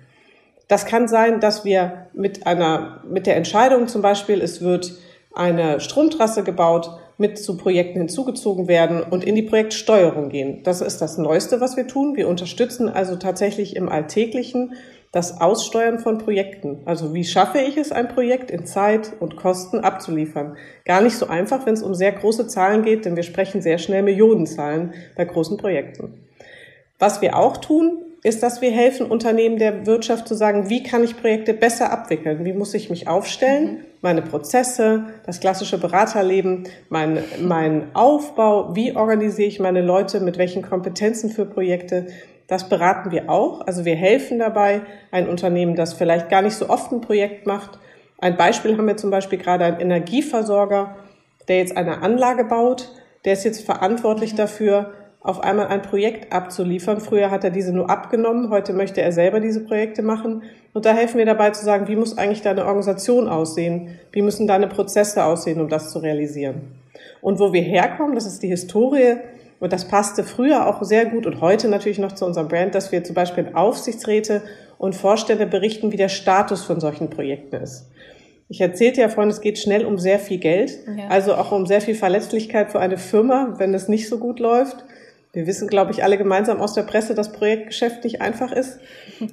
Das 0.68 0.84
kann 0.84 1.08
sein, 1.08 1.40
dass 1.40 1.64
wir 1.64 2.08
mit 2.12 2.46
einer, 2.46 3.00
mit 3.08 3.26
der 3.26 3.36
Entscheidung 3.36 3.88
zum 3.88 4.02
Beispiel, 4.02 4.42
es 4.42 4.60
wird 4.60 4.92
eine 5.34 5.80
Stromtrasse 5.80 6.42
gebaut, 6.42 6.90
mit 7.18 7.38
zu 7.38 7.56
Projekten 7.56 7.99
hinzugezogen 7.99 8.68
werden 8.68 9.02
und 9.02 9.25
in 9.25 9.35
die 9.35 9.42
Projektsteuerung 9.42 10.28
gehen. 10.28 10.62
Das 10.64 10.80
ist 10.80 10.99
das 10.99 11.18
Neueste, 11.18 11.61
was 11.61 11.76
wir 11.76 11.87
tun. 11.87 12.16
Wir 12.16 12.28
unterstützen 12.28 12.88
also 12.88 13.16
tatsächlich 13.16 13.76
im 13.76 13.88
Alltäglichen 13.88 14.75
das 15.12 15.40
Aussteuern 15.40 15.99
von 15.99 16.18
Projekten. 16.18 16.80
Also 16.85 17.14
wie 17.14 17.25
schaffe 17.25 17.58
ich 17.58 17.78
es, 17.78 17.90
ein 17.90 18.08
Projekt 18.08 18.50
in 18.50 18.66
Zeit 18.66 19.12
und 19.18 19.37
Kosten 19.37 19.80
abzuliefern? 19.80 20.56
Gar 20.85 21.00
nicht 21.00 21.16
so 21.16 21.26
einfach, 21.26 21.64
wenn 21.64 21.75
es 21.75 21.82
um 21.82 21.94
sehr 21.94 22.12
große 22.12 22.49
Zahlen 22.49 22.82
geht, 22.82 23.06
denn 23.06 23.16
wir 23.16 23.23
sprechen 23.23 23.62
sehr 23.62 23.78
schnell 23.78 24.02
Millionenzahlen 24.02 24.92
bei 25.16 25.25
großen 25.25 25.56
Projekten. 25.56 26.26
Was 26.99 27.23
wir 27.23 27.38
auch 27.38 27.56
tun, 27.56 28.05
ist, 28.23 28.42
dass 28.42 28.61
wir 28.61 28.70
helfen, 28.70 29.06
Unternehmen 29.06 29.58
der 29.58 29.87
Wirtschaft 29.87 30.26
zu 30.26 30.35
sagen, 30.35 30.68
wie 30.68 30.82
kann 30.82 31.04
ich 31.04 31.16
Projekte 31.16 31.54
besser 31.54 31.92
abwickeln? 31.92 32.44
Wie 32.44 32.52
muss 32.52 32.75
ich 32.75 32.90
mich 32.90 33.08
aufstellen? 33.08 33.64
Mhm. 33.64 33.85
Meine 34.00 34.23
Prozesse, 34.23 35.04
das 35.25 35.40
klassische 35.40 35.78
Beraterleben, 35.78 36.64
mein, 36.88 37.18
mein 37.40 37.94
Aufbau, 37.94 38.75
wie 38.75 38.96
organisiere 38.96 39.49
ich 39.49 39.61
meine 39.61 39.80
Leute, 39.80 40.20
mit 40.20 40.38
welchen 40.38 40.62
Kompetenzen 40.62 41.30
für 41.30 41.46
Projekte? 41.46 42.06
Das 42.46 42.68
beraten 42.68 43.11
wir 43.11 43.28
auch. 43.28 43.66
Also 43.66 43.85
wir 43.85 43.96
helfen 43.96 44.38
dabei, 44.38 44.82
ein 45.11 45.28
Unternehmen, 45.28 45.75
das 45.75 45.94
vielleicht 45.94 46.28
gar 46.28 46.42
nicht 46.42 46.54
so 46.54 46.68
oft 46.68 46.92
ein 46.92 47.00
Projekt 47.00 47.46
macht. 47.46 47.78
Ein 48.18 48.37
Beispiel 48.37 48.76
haben 48.76 48.87
wir 48.87 48.96
zum 48.96 49.11
Beispiel 49.11 49.38
gerade 49.38 49.64
einen 49.64 49.80
Energieversorger, 49.80 50.96
der 51.49 51.58
jetzt 51.58 51.76
eine 51.76 52.02
Anlage 52.02 52.44
baut. 52.44 52.90
Der 53.25 53.32
ist 53.32 53.44
jetzt 53.44 53.64
verantwortlich 53.64 54.32
mhm. 54.32 54.37
dafür, 54.37 54.92
auf 55.26 55.42
einmal 55.42 55.68
ein 55.68 55.83
Projekt 55.83 56.33
abzuliefern. 56.33 57.00
Früher 57.00 57.30
hat 57.30 57.45
er 57.45 57.50
diese 57.50 57.73
nur 57.73 57.90
abgenommen, 57.90 58.50
heute 58.50 58.73
möchte 58.73 59.02
er 59.02 59.12
selber 59.12 59.40
diese 59.40 59.64
Projekte 59.64 60.02
machen. 60.02 60.42
Und 60.73 60.87
da 60.87 60.92
helfen 60.92 61.18
wir 61.18 61.26
dabei 61.26 61.50
zu 61.50 61.64
sagen, 61.64 61.88
wie 61.88 61.97
muss 61.97 62.16
eigentlich 62.16 62.42
deine 62.42 62.66
Organisation 62.66 63.28
aussehen? 63.28 63.99
Wie 64.12 64.23
müssen 64.23 64.47
deine 64.47 64.68
Prozesse 64.68 65.25
aussehen, 65.25 65.61
um 65.61 65.68
das 65.68 65.90
zu 65.90 65.99
realisieren? 65.99 66.73
Und 67.21 67.38
wo 67.38 67.52
wir 67.52 67.62
herkommen, 67.62 68.14
das 68.14 68.26
ist 68.26 68.42
die 68.42 68.49
Historie, 68.49 69.16
und 69.59 69.73
das 69.73 69.88
passte 69.88 70.23
früher 70.23 70.66
auch 70.66 70.83
sehr 70.83 71.06
gut 71.06 71.26
und 71.26 71.40
heute 71.40 71.68
natürlich 71.68 71.99
noch 71.99 72.12
zu 72.12 72.26
unserem 72.26 72.49
Brand, 72.49 72.75
dass 72.75 72.92
wir 72.92 73.04
zum 73.04 73.14
Beispiel 73.14 73.50
Aufsichtsräte 73.54 74.42
und 74.78 74.95
Vorstände 74.95 75.47
berichten, 75.47 75.92
wie 75.92 75.97
der 75.97 76.11
Status 76.11 76.62
von 76.62 76.80
solchen 76.80 77.09
Projekten 77.09 77.56
ist. 77.56 77.88
Ich 78.49 78.61
erzählte 78.61 79.00
ja 79.00 79.09
vorhin, 79.09 79.30
es 79.30 79.40
geht 79.40 79.59
schnell 79.59 79.85
um 79.85 79.99
sehr 79.99 80.18
viel 80.18 80.38
Geld, 80.38 80.78
ja. 80.97 81.09
also 81.09 81.35
auch 81.35 81.52
um 81.52 81.66
sehr 81.66 81.80
viel 81.80 81.95
Verletzlichkeit 81.95 82.71
für 82.71 82.78
eine 82.78 82.99
Firma, 82.99 83.54
wenn 83.56 83.75
es 83.75 83.88
nicht 83.88 84.09
so 84.09 84.18
gut 84.18 84.38
läuft. 84.38 84.85
Wir 85.36 85.46
wissen, 85.46 85.68
glaube 85.68 85.92
ich, 85.92 86.02
alle 86.02 86.16
gemeinsam 86.16 86.62
aus 86.62 86.72
der 86.72 86.84
Presse, 86.84 87.14
dass 87.14 87.30
Projektgeschäft 87.30 88.04
nicht 88.04 88.22
einfach 88.22 88.52
ist. 88.52 88.80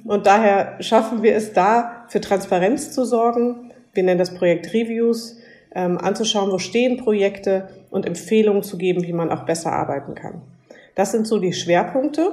Und 0.04 0.26
daher 0.26 0.76
schaffen 0.80 1.22
wir 1.22 1.34
es 1.34 1.54
da, 1.54 2.04
für 2.08 2.20
Transparenz 2.20 2.92
zu 2.92 3.06
sorgen. 3.06 3.72
Wir 3.94 4.02
nennen 4.02 4.18
das 4.18 4.34
Projekt 4.34 4.74
Reviews, 4.74 5.38
ähm, 5.74 5.96
anzuschauen, 5.96 6.52
wo 6.52 6.58
stehen 6.58 6.98
Projekte 6.98 7.68
und 7.90 8.04
Empfehlungen 8.04 8.62
zu 8.62 8.76
geben, 8.76 9.04
wie 9.04 9.14
man 9.14 9.30
auch 9.30 9.46
besser 9.46 9.72
arbeiten 9.72 10.14
kann. 10.14 10.42
Das 10.94 11.10
sind 11.10 11.26
so 11.26 11.38
die 11.38 11.54
Schwerpunkte. 11.54 12.32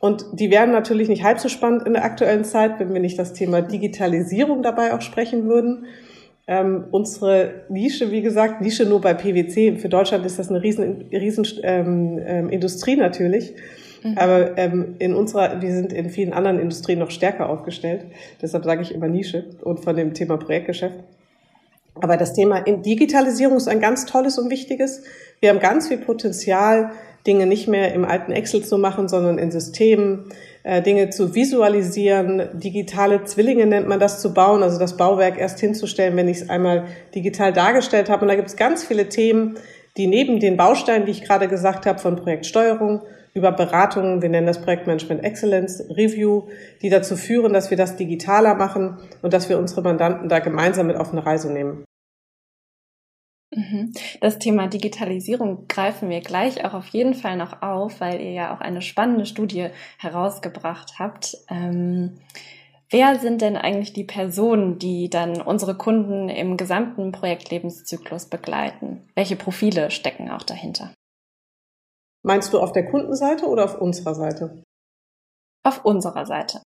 Und 0.00 0.26
die 0.32 0.50
wären 0.50 0.72
natürlich 0.72 1.08
nicht 1.08 1.22
halb 1.22 1.38
so 1.38 1.48
spannend 1.48 1.86
in 1.86 1.92
der 1.92 2.04
aktuellen 2.04 2.42
Zeit, 2.42 2.80
wenn 2.80 2.92
wir 2.92 3.00
nicht 3.00 3.20
das 3.20 3.34
Thema 3.34 3.62
Digitalisierung 3.62 4.64
dabei 4.64 4.92
auch 4.92 5.00
sprechen 5.00 5.44
würden. 5.44 5.86
Ähm, 6.48 6.84
unsere 6.92 7.64
Nische, 7.68 8.12
wie 8.12 8.22
gesagt, 8.22 8.60
Nische 8.60 8.86
nur 8.86 9.00
bei 9.00 9.14
PwC. 9.14 9.76
Für 9.78 9.88
Deutschland 9.88 10.24
ist 10.24 10.38
das 10.38 10.48
eine 10.48 10.62
riesen, 10.62 11.06
riesen 11.12 11.44
ähm, 11.62 12.20
ähm, 12.24 12.50
Industrie 12.50 12.96
natürlich. 12.96 13.54
Mhm. 14.04 14.16
Aber 14.16 14.56
ähm, 14.56 14.94
in 15.00 15.14
unserer, 15.14 15.60
wir 15.60 15.74
sind 15.74 15.92
in 15.92 16.08
vielen 16.10 16.32
anderen 16.32 16.60
Industrien 16.60 17.00
noch 17.00 17.10
stärker 17.10 17.48
aufgestellt. 17.48 18.06
Deshalb 18.40 18.64
sage 18.64 18.82
ich 18.82 18.94
immer 18.94 19.08
Nische 19.08 19.44
und 19.62 19.80
von 19.80 19.96
dem 19.96 20.14
Thema 20.14 20.36
Projektgeschäft. 20.36 21.00
Aber 22.00 22.16
das 22.16 22.34
Thema 22.34 22.60
Digitalisierung 22.60 23.56
ist 23.56 23.68
ein 23.68 23.80
ganz 23.80 24.06
tolles 24.06 24.38
und 24.38 24.50
wichtiges. 24.50 25.02
Wir 25.40 25.48
haben 25.48 25.60
ganz 25.60 25.88
viel 25.88 25.98
Potenzial, 25.98 26.90
Dinge 27.26 27.46
nicht 27.46 27.66
mehr 27.68 27.92
im 27.92 28.04
alten 28.04 28.32
Excel 28.32 28.62
zu 28.62 28.78
machen, 28.78 29.08
sondern 29.08 29.38
in 29.38 29.50
Systemen, 29.50 30.26
Dinge 30.84 31.10
zu 31.10 31.34
visualisieren, 31.34 32.48
digitale 32.54 33.22
Zwillinge 33.22 33.66
nennt 33.66 33.86
man 33.86 34.00
das 34.00 34.20
zu 34.20 34.34
bauen, 34.34 34.64
also 34.64 34.80
das 34.80 34.96
Bauwerk 34.96 35.38
erst 35.38 35.60
hinzustellen, 35.60 36.16
wenn 36.16 36.26
ich 36.26 36.38
es 36.38 36.50
einmal 36.50 36.86
digital 37.14 37.52
dargestellt 37.52 38.10
habe. 38.10 38.22
Und 38.22 38.28
da 38.28 38.34
gibt 38.34 38.48
es 38.48 38.56
ganz 38.56 38.84
viele 38.84 39.08
Themen, 39.08 39.58
die 39.96 40.08
neben 40.08 40.40
den 40.40 40.56
Bausteinen, 40.56 41.06
die 41.06 41.12
ich 41.12 41.22
gerade 41.22 41.46
gesagt 41.46 41.86
habe, 41.86 42.00
von 42.00 42.16
Projektsteuerung 42.16 43.02
über 43.32 43.52
Beratungen, 43.52 44.22
wir 44.22 44.28
nennen 44.28 44.46
das 44.46 44.60
Projektmanagement 44.60 45.22
Excellence, 45.22 45.84
Review, 45.90 46.48
die 46.82 46.88
dazu 46.88 47.16
führen, 47.16 47.52
dass 47.52 47.70
wir 47.70 47.76
das 47.76 47.96
digitaler 47.96 48.54
machen 48.54 48.98
und 49.22 49.34
dass 49.34 49.48
wir 49.48 49.58
unsere 49.58 49.82
Mandanten 49.82 50.28
da 50.28 50.38
gemeinsam 50.40 50.86
mit 50.86 50.96
auf 50.96 51.12
eine 51.12 51.24
Reise 51.24 51.52
nehmen. 51.52 51.84
Mhm. 53.56 53.92
Das 54.20 54.38
Thema 54.38 54.68
Digitalisierung 54.68 55.66
greifen 55.66 56.10
wir 56.10 56.20
gleich 56.20 56.62
auch 56.64 56.74
auf 56.74 56.88
jeden 56.88 57.14
Fall 57.14 57.38
noch 57.38 57.62
auf, 57.62 58.00
weil 58.00 58.20
ihr 58.20 58.32
ja 58.32 58.54
auch 58.54 58.60
eine 58.60 58.82
spannende 58.82 59.24
Studie 59.24 59.70
herausgebracht 59.98 60.98
habt. 60.98 61.38
Ähm, 61.48 62.18
wer 62.90 63.18
sind 63.18 63.40
denn 63.40 63.56
eigentlich 63.56 63.94
die 63.94 64.04
Personen, 64.04 64.78
die 64.78 65.08
dann 65.08 65.40
unsere 65.40 65.74
Kunden 65.74 66.28
im 66.28 66.58
gesamten 66.58 67.12
Projektlebenszyklus 67.12 68.26
begleiten? 68.26 69.08
Welche 69.14 69.36
Profile 69.36 69.90
stecken 69.90 70.30
auch 70.30 70.42
dahinter? 70.42 70.92
Meinst 72.22 72.52
du 72.52 72.60
auf 72.60 72.72
der 72.72 72.84
Kundenseite 72.90 73.46
oder 73.46 73.64
auf 73.64 73.80
unserer 73.80 74.14
Seite? 74.14 74.62
Auf 75.64 75.82
unserer 75.86 76.26
Seite 76.26 76.60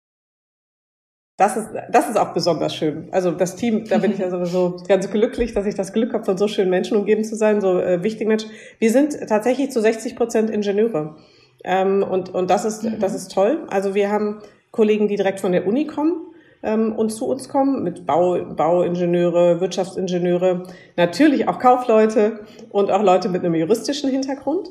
das 1.39 1.55
ist, 1.55 1.69
das 1.89 2.09
ist 2.09 2.19
auch 2.19 2.33
besonders 2.33 2.75
schön. 2.75 3.07
Also 3.11 3.31
das 3.31 3.55
Team, 3.55 3.85
da 3.85 3.97
bin 3.97 4.11
ich 4.11 4.19
ja 4.19 4.29
sowieso 4.29 4.75
ganz 4.87 5.09
glücklich, 5.09 5.53
dass 5.53 5.65
ich 5.65 5.73
das 5.73 5.93
Glück 5.93 6.13
habe, 6.13 6.25
von 6.25 6.37
so 6.37 6.49
schönen 6.49 6.69
Menschen 6.69 6.97
umgeben 6.97 7.23
zu 7.23 7.35
sein, 7.35 7.61
so 7.61 7.79
äh, 7.79 8.03
wichtigen 8.03 8.27
Menschen. 8.27 8.51
Wir 8.77 8.91
sind 8.91 9.17
tatsächlich 9.27 9.71
zu 9.71 9.81
60 9.81 10.17
Prozent 10.17 10.49
Ingenieure. 10.49 11.15
Ähm, 11.63 12.03
und, 12.03 12.33
und 12.33 12.49
das 12.49 12.65
ist, 12.65 12.83
mhm. 12.83 12.99
das 12.99 13.15
ist 13.15 13.31
toll. 13.31 13.63
Also 13.69 13.95
wir 13.95 14.11
haben 14.11 14.39
Kollegen, 14.71 15.07
die 15.07 15.15
direkt 15.15 15.39
von 15.39 15.53
der 15.53 15.65
Uni 15.65 15.87
kommen 15.87 16.27
ähm, 16.61 16.93
und 16.93 17.09
zu 17.09 17.25
uns 17.27 17.47
kommen, 17.47 17.83
mit 17.83 18.05
Bau, 18.05 18.43
Bauingenieure, 18.43 19.61
Wirtschaftsingenieure, 19.61 20.63
natürlich 20.97 21.47
auch 21.47 21.57
Kaufleute 21.57 22.41
und 22.69 22.91
auch 22.91 23.01
Leute 23.01 23.29
mit 23.29 23.45
einem 23.45 23.55
juristischen 23.55 24.09
Hintergrund 24.09 24.69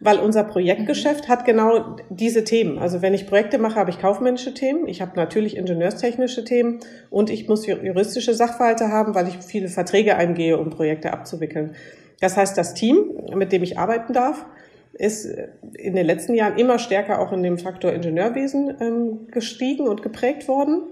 weil 0.00 0.18
unser 0.18 0.44
Projektgeschäft 0.44 1.28
mhm. 1.28 1.32
hat 1.32 1.44
genau 1.44 1.96
diese 2.10 2.44
Themen. 2.44 2.78
Also 2.78 3.02
wenn 3.02 3.14
ich 3.14 3.26
Projekte 3.26 3.58
mache, 3.58 3.76
habe 3.76 3.90
ich 3.90 3.98
kaufmännische 3.98 4.54
Themen, 4.54 4.88
ich 4.88 5.00
habe 5.00 5.12
natürlich 5.16 5.56
ingenieurstechnische 5.56 6.44
Themen 6.44 6.80
und 7.10 7.30
ich 7.30 7.48
muss 7.48 7.66
juristische 7.66 8.34
Sachverhalte 8.34 8.88
haben, 8.88 9.14
weil 9.14 9.28
ich 9.28 9.38
viele 9.38 9.68
Verträge 9.68 10.16
eingehe, 10.16 10.58
um 10.58 10.70
Projekte 10.70 11.12
abzuwickeln. 11.12 11.74
Das 12.20 12.36
heißt, 12.36 12.56
das 12.56 12.74
Team, 12.74 13.10
mit 13.34 13.52
dem 13.52 13.62
ich 13.62 13.78
arbeiten 13.78 14.12
darf, 14.12 14.46
ist 14.94 15.26
in 15.74 15.96
den 15.96 16.06
letzten 16.06 16.34
Jahren 16.34 16.56
immer 16.56 16.78
stärker 16.78 17.20
auch 17.20 17.32
in 17.32 17.42
dem 17.42 17.58
Faktor 17.58 17.92
Ingenieurwesen 17.92 18.76
ähm, 18.80 19.26
gestiegen 19.30 19.88
und 19.88 20.02
geprägt 20.02 20.46
worden. 20.46 20.82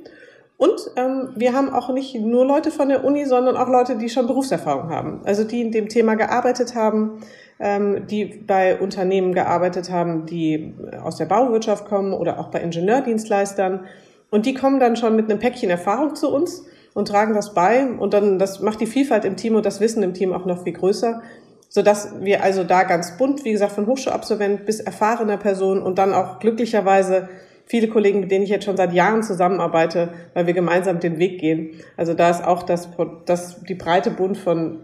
Und 0.57 0.81
ähm, 0.97 1.31
wir 1.37 1.55
haben 1.55 1.71
auch 1.71 1.93
nicht 1.93 2.15
nur 2.15 2.45
Leute 2.45 2.71
von 2.71 2.89
der 2.89 3.05
Uni, 3.05 3.25
sondern 3.25 3.57
auch 3.57 3.69
Leute, 3.69 3.97
die 3.97 4.09
schon 4.09 4.27
Berufserfahrung 4.27 4.91
haben. 4.91 5.23
Also 5.25 5.45
die 5.45 5.61
in 5.61 5.73
dem 5.73 5.89
Thema 5.89 6.15
gearbeitet 6.15 6.75
haben, 6.75 7.21
ähm, 7.63 8.09
die 8.09 8.25
bei 8.25 8.77
Unternehmen 8.79 9.33
gearbeitet 9.33 9.89
haben, 9.89 10.27
die 10.27 10.75
aus 11.01 11.17
der 11.17 11.27
Bauwirtschaft 11.27 11.87
kommen 11.87 12.13
oder 12.13 12.41
auch 12.41 12.49
bei 12.49 12.61
Ingenieurdienstleistern. 12.61 13.87
Und 14.31 14.47
die 14.47 14.55
kommen 14.55 14.81
dann 14.81 14.97
schon 14.97 15.15
mit 15.15 15.31
einem 15.31 15.39
Päckchen 15.39 15.71
Erfahrung 15.71 16.17
zu 16.17 16.35
uns 16.35 16.67
und 16.93 17.07
tragen 17.07 17.35
das 17.35 17.55
bei. 17.55 17.87
Und 17.87 18.15
dann, 18.15 18.41
das 18.41 18.61
macht 18.61 18.81
die 18.81 18.87
Vielfalt 18.87 19.25
im 19.25 19.37
Team 19.37 19.55
und 19.55 19.65
das 19.65 19.81
Wissen 19.81 20.03
im 20.03 20.13
Team 20.13 20.33
auch 20.33 20.45
noch 20.45 20.65
viel 20.65 20.73
größer, 20.73 21.23
sodass 21.69 22.15
wir 22.21 22.43
also 22.43 22.65
da 22.65 22.83
ganz 22.83 23.17
bunt, 23.17 23.45
wie 23.45 23.53
gesagt, 23.53 23.73
von 23.73 23.87
Hochschulabsolvent 23.87 24.67
bis 24.67 24.81
erfahrener 24.81 25.37
Person 25.37 25.81
und 25.83 25.99
dann 25.99 26.13
auch 26.13 26.41
glücklicherweise 26.41 27.29
viele 27.65 27.87
Kollegen, 27.87 28.19
mit 28.19 28.33
denen 28.33 28.43
ich 28.43 28.51
jetzt 28.51 28.65
schon 28.65 28.77
seit 28.77 28.93
Jahren 28.93 29.23
zusammenarbeite, 29.23 30.09
weil 30.35 30.49
wir 30.49 30.53
gemeinsam 30.53 30.99
den 30.99 31.21
Weg 31.21 31.39
gehen. 31.39 31.81
Also 31.97 32.13
da 32.13 32.29
ist 32.29 32.45
auch 32.45 32.65
das, 32.65 32.89
das, 33.25 33.63
die 33.63 33.77
breite 33.77 34.11
Bund 34.11 34.37
von 34.37 34.81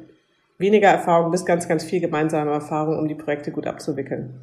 weniger 0.59 0.89
Erfahrung 0.89 1.31
bis 1.31 1.47
ganz, 1.47 1.69
ganz 1.69 1.85
viel 1.85 2.01
gemeinsame 2.01 2.51
Erfahrung, 2.51 2.99
um 2.99 3.09
die 3.09 3.15
Projekte 3.15 3.53
gut 3.53 3.67
abzuwickeln. 3.67 4.43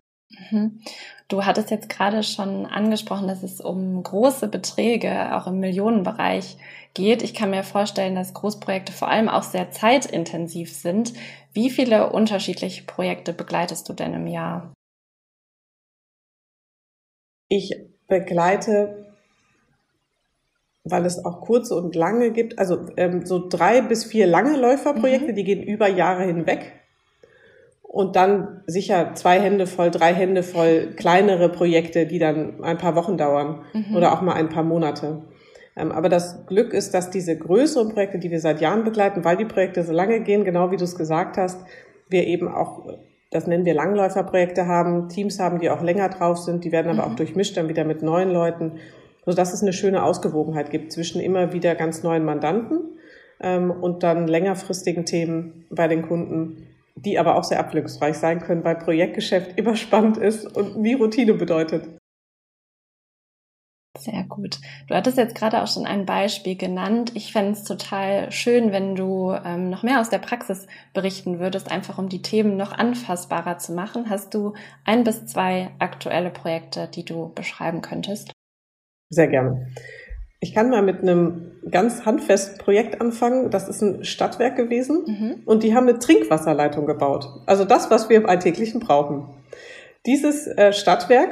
Mhm. 0.51 0.81
Du 1.27 1.45
hattest 1.45 1.71
jetzt 1.71 1.89
gerade 1.89 2.23
schon 2.23 2.65
angesprochen, 2.65 3.27
dass 3.27 3.43
es 3.43 3.61
um 3.61 4.01
große 4.01 4.47
Beträge 4.47 5.35
auch 5.35 5.47
im 5.47 5.59
Millionenbereich 5.59 6.57
geht. 6.93 7.23
Ich 7.23 7.33
kann 7.33 7.49
mir 7.49 7.63
vorstellen, 7.63 8.15
dass 8.15 8.33
Großprojekte 8.33 8.91
vor 8.91 9.09
allem 9.09 9.29
auch 9.29 9.43
sehr 9.43 9.71
zeitintensiv 9.71 10.73
sind. 10.73 11.13
Wie 11.53 11.69
viele 11.69 12.11
unterschiedliche 12.11 12.83
Projekte 12.83 13.33
begleitest 13.33 13.87
du 13.89 13.93
denn 13.93 14.13
im 14.13 14.27
Jahr? 14.27 14.73
Ich 17.47 17.75
begleite 18.07 19.04
weil 20.85 21.05
es 21.05 21.25
auch 21.25 21.41
kurze 21.41 21.75
und 21.75 21.95
lange 21.95 22.31
gibt, 22.31 22.59
also 22.59 22.85
ähm, 22.95 23.25
so 23.25 23.49
drei 23.49 23.81
bis 23.81 24.05
vier 24.05 24.27
lange 24.27 24.55
Läuferprojekte, 24.55 25.31
mhm. 25.31 25.35
die 25.35 25.43
gehen 25.43 25.63
über 25.63 25.89
Jahre 25.89 26.23
hinweg. 26.23 26.73
Und 27.81 28.15
dann 28.15 28.61
sicher 28.67 29.11
zwei 29.15 29.39
Hände 29.39 29.67
voll, 29.67 29.89
drei 29.89 30.13
Hände 30.13 30.43
voll 30.43 30.93
kleinere 30.95 31.49
Projekte, 31.49 32.05
die 32.05 32.19
dann 32.19 32.63
ein 32.63 32.77
paar 32.77 32.95
Wochen 32.95 33.17
dauern 33.17 33.63
mhm. 33.73 33.95
oder 33.95 34.13
auch 34.13 34.21
mal 34.21 34.33
ein 34.33 34.49
paar 34.49 34.63
Monate. 34.63 35.23
Ähm, 35.75 35.91
aber 35.91 36.07
das 36.07 36.45
Glück 36.45 36.73
ist, 36.73 36.93
dass 36.93 37.09
diese 37.09 37.35
größeren 37.35 37.89
Projekte, 37.89 38.19
die 38.19 38.29
wir 38.29 38.39
seit 38.39 38.61
Jahren 38.61 38.83
begleiten, 38.83 39.25
weil 39.25 39.37
die 39.37 39.45
Projekte 39.45 39.83
so 39.83 39.91
lange 39.91 40.19
gehen, 40.21 40.45
genau 40.45 40.71
wie 40.71 40.77
du 40.77 40.83
es 40.83 40.95
gesagt 40.95 41.37
hast, 41.37 41.65
wir 42.09 42.27
eben 42.27 42.47
auch, 42.47 42.85
das 43.31 43.47
nennen 43.47 43.65
wir 43.65 43.73
Langläuferprojekte 43.73 44.67
haben, 44.67 45.09
Teams 45.09 45.39
haben, 45.39 45.59
die 45.59 45.71
auch 45.71 45.81
länger 45.81 46.09
drauf 46.09 46.37
sind, 46.37 46.63
die 46.63 46.71
werden 46.71 46.91
aber 46.91 47.07
mhm. 47.07 47.13
auch 47.13 47.15
durchmischt 47.15 47.57
dann 47.57 47.69
wieder 47.69 47.85
mit 47.85 48.03
neuen 48.03 48.29
Leuten 48.29 48.73
sodass 49.25 49.53
es 49.53 49.61
eine 49.61 49.73
schöne 49.73 50.03
Ausgewogenheit 50.03 50.69
gibt 50.69 50.91
zwischen 50.91 51.21
immer 51.21 51.53
wieder 51.53 51.75
ganz 51.75 52.03
neuen 52.03 52.25
Mandanten 52.25 52.97
ähm, 53.39 53.71
und 53.71 54.03
dann 54.03 54.27
längerfristigen 54.27 55.05
Themen 55.05 55.65
bei 55.69 55.87
den 55.87 56.03
Kunden, 56.03 56.67
die 56.95 57.19
aber 57.19 57.35
auch 57.35 57.43
sehr 57.43 57.59
abwechslungsreich 57.59 58.17
sein 58.17 58.39
können, 58.39 58.63
weil 58.63 58.75
Projektgeschäft 58.75 59.57
immer 59.57 59.75
spannend 59.75 60.17
ist 60.17 60.55
und 60.55 60.77
nie 60.77 60.93
Routine 60.93 61.33
bedeutet. 61.33 61.89
Sehr 63.97 64.23
gut. 64.23 64.59
Du 64.87 64.95
hattest 64.95 65.17
jetzt 65.17 65.35
gerade 65.35 65.63
auch 65.63 65.67
schon 65.67 65.85
ein 65.85 66.05
Beispiel 66.05 66.57
genannt. 66.57 67.13
Ich 67.15 67.31
fände 67.31 67.51
es 67.51 67.63
total 67.63 68.29
schön, 68.31 68.71
wenn 68.73 68.95
du 68.95 69.31
ähm, 69.31 69.69
noch 69.69 69.83
mehr 69.83 70.01
aus 70.01 70.09
der 70.09 70.19
Praxis 70.19 70.67
berichten 70.93 71.39
würdest, 71.39 71.71
einfach 71.71 71.97
um 71.97 72.09
die 72.09 72.21
Themen 72.21 72.57
noch 72.57 72.73
anfassbarer 72.73 73.57
zu 73.57 73.73
machen. 73.73 74.09
Hast 74.09 74.33
du 74.33 74.53
ein 74.83 75.05
bis 75.05 75.25
zwei 75.25 75.71
aktuelle 75.79 76.29
Projekte, 76.29 76.89
die 76.89 77.05
du 77.05 77.31
beschreiben 77.33 77.81
könntest? 77.81 78.31
Sehr 79.09 79.27
gerne. 79.27 79.67
Ich 80.39 80.53
kann 80.53 80.69
mal 80.69 80.81
mit 80.81 81.01
einem 81.01 81.51
ganz 81.71 82.05
handfesten 82.05 82.57
Projekt 82.57 83.01
anfangen. 83.01 83.49
Das 83.49 83.67
ist 83.67 83.81
ein 83.81 84.03
Stadtwerk 84.03 84.55
gewesen 84.55 85.03
mhm. 85.05 85.35
und 85.45 85.63
die 85.63 85.75
haben 85.75 85.87
eine 85.87 85.99
Trinkwasserleitung 85.99 86.85
gebaut. 86.85 87.27
Also 87.45 87.65
das, 87.65 87.89
was 87.89 88.09
wir 88.09 88.17
im 88.17 88.25
Alltäglichen 88.25 88.79
brauchen. 88.79 89.25
Dieses 90.05 90.45
äh, 90.45 90.71
Stadtwerk 90.71 91.29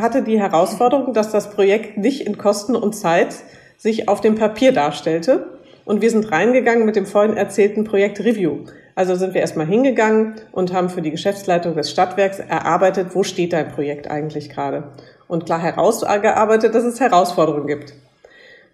hatte 0.00 0.22
die 0.22 0.38
Herausforderung, 0.38 1.12
dass 1.12 1.30
das 1.30 1.50
Projekt 1.50 1.96
nicht 1.96 2.26
in 2.26 2.38
Kosten 2.38 2.76
und 2.76 2.94
Zeit 2.94 3.34
sich 3.76 4.08
auf 4.08 4.20
dem 4.20 4.34
Papier 4.34 4.72
darstellte. 4.72 5.58
Und 5.84 6.00
wir 6.00 6.10
sind 6.10 6.30
reingegangen 6.30 6.86
mit 6.86 6.96
dem 6.96 7.06
vorhin 7.06 7.36
erzählten 7.36 7.84
Projekt 7.84 8.20
Review. 8.20 8.64
Also 8.94 9.16
sind 9.16 9.34
wir 9.34 9.40
erstmal 9.40 9.66
hingegangen 9.66 10.34
und 10.52 10.72
haben 10.72 10.88
für 10.88 11.02
die 11.02 11.10
Geschäftsleitung 11.10 11.74
des 11.74 11.90
Stadtwerks 11.90 12.38
erarbeitet, 12.38 13.08
wo 13.14 13.24
steht 13.24 13.52
dein 13.52 13.68
Projekt 13.68 14.08
eigentlich 14.08 14.48
gerade. 14.48 14.92
Und 15.28 15.46
klar 15.46 15.58
herausgearbeitet, 15.60 16.74
dass 16.74 16.84
es 16.84 17.00
Herausforderungen 17.00 17.66
gibt. 17.66 17.94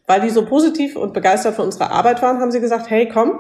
Weil 0.07 0.21
die 0.21 0.31
so 0.31 0.45
positiv 0.45 0.97
und 0.97 1.13
begeistert 1.13 1.55
von 1.55 1.67
unserer 1.67 1.93
Arbeit 1.93 2.21
waren, 2.23 2.41
haben 2.41 2.51
sie 2.51 2.61
gesagt, 2.61 2.91
hey, 2.91 3.09
komm, 3.09 3.39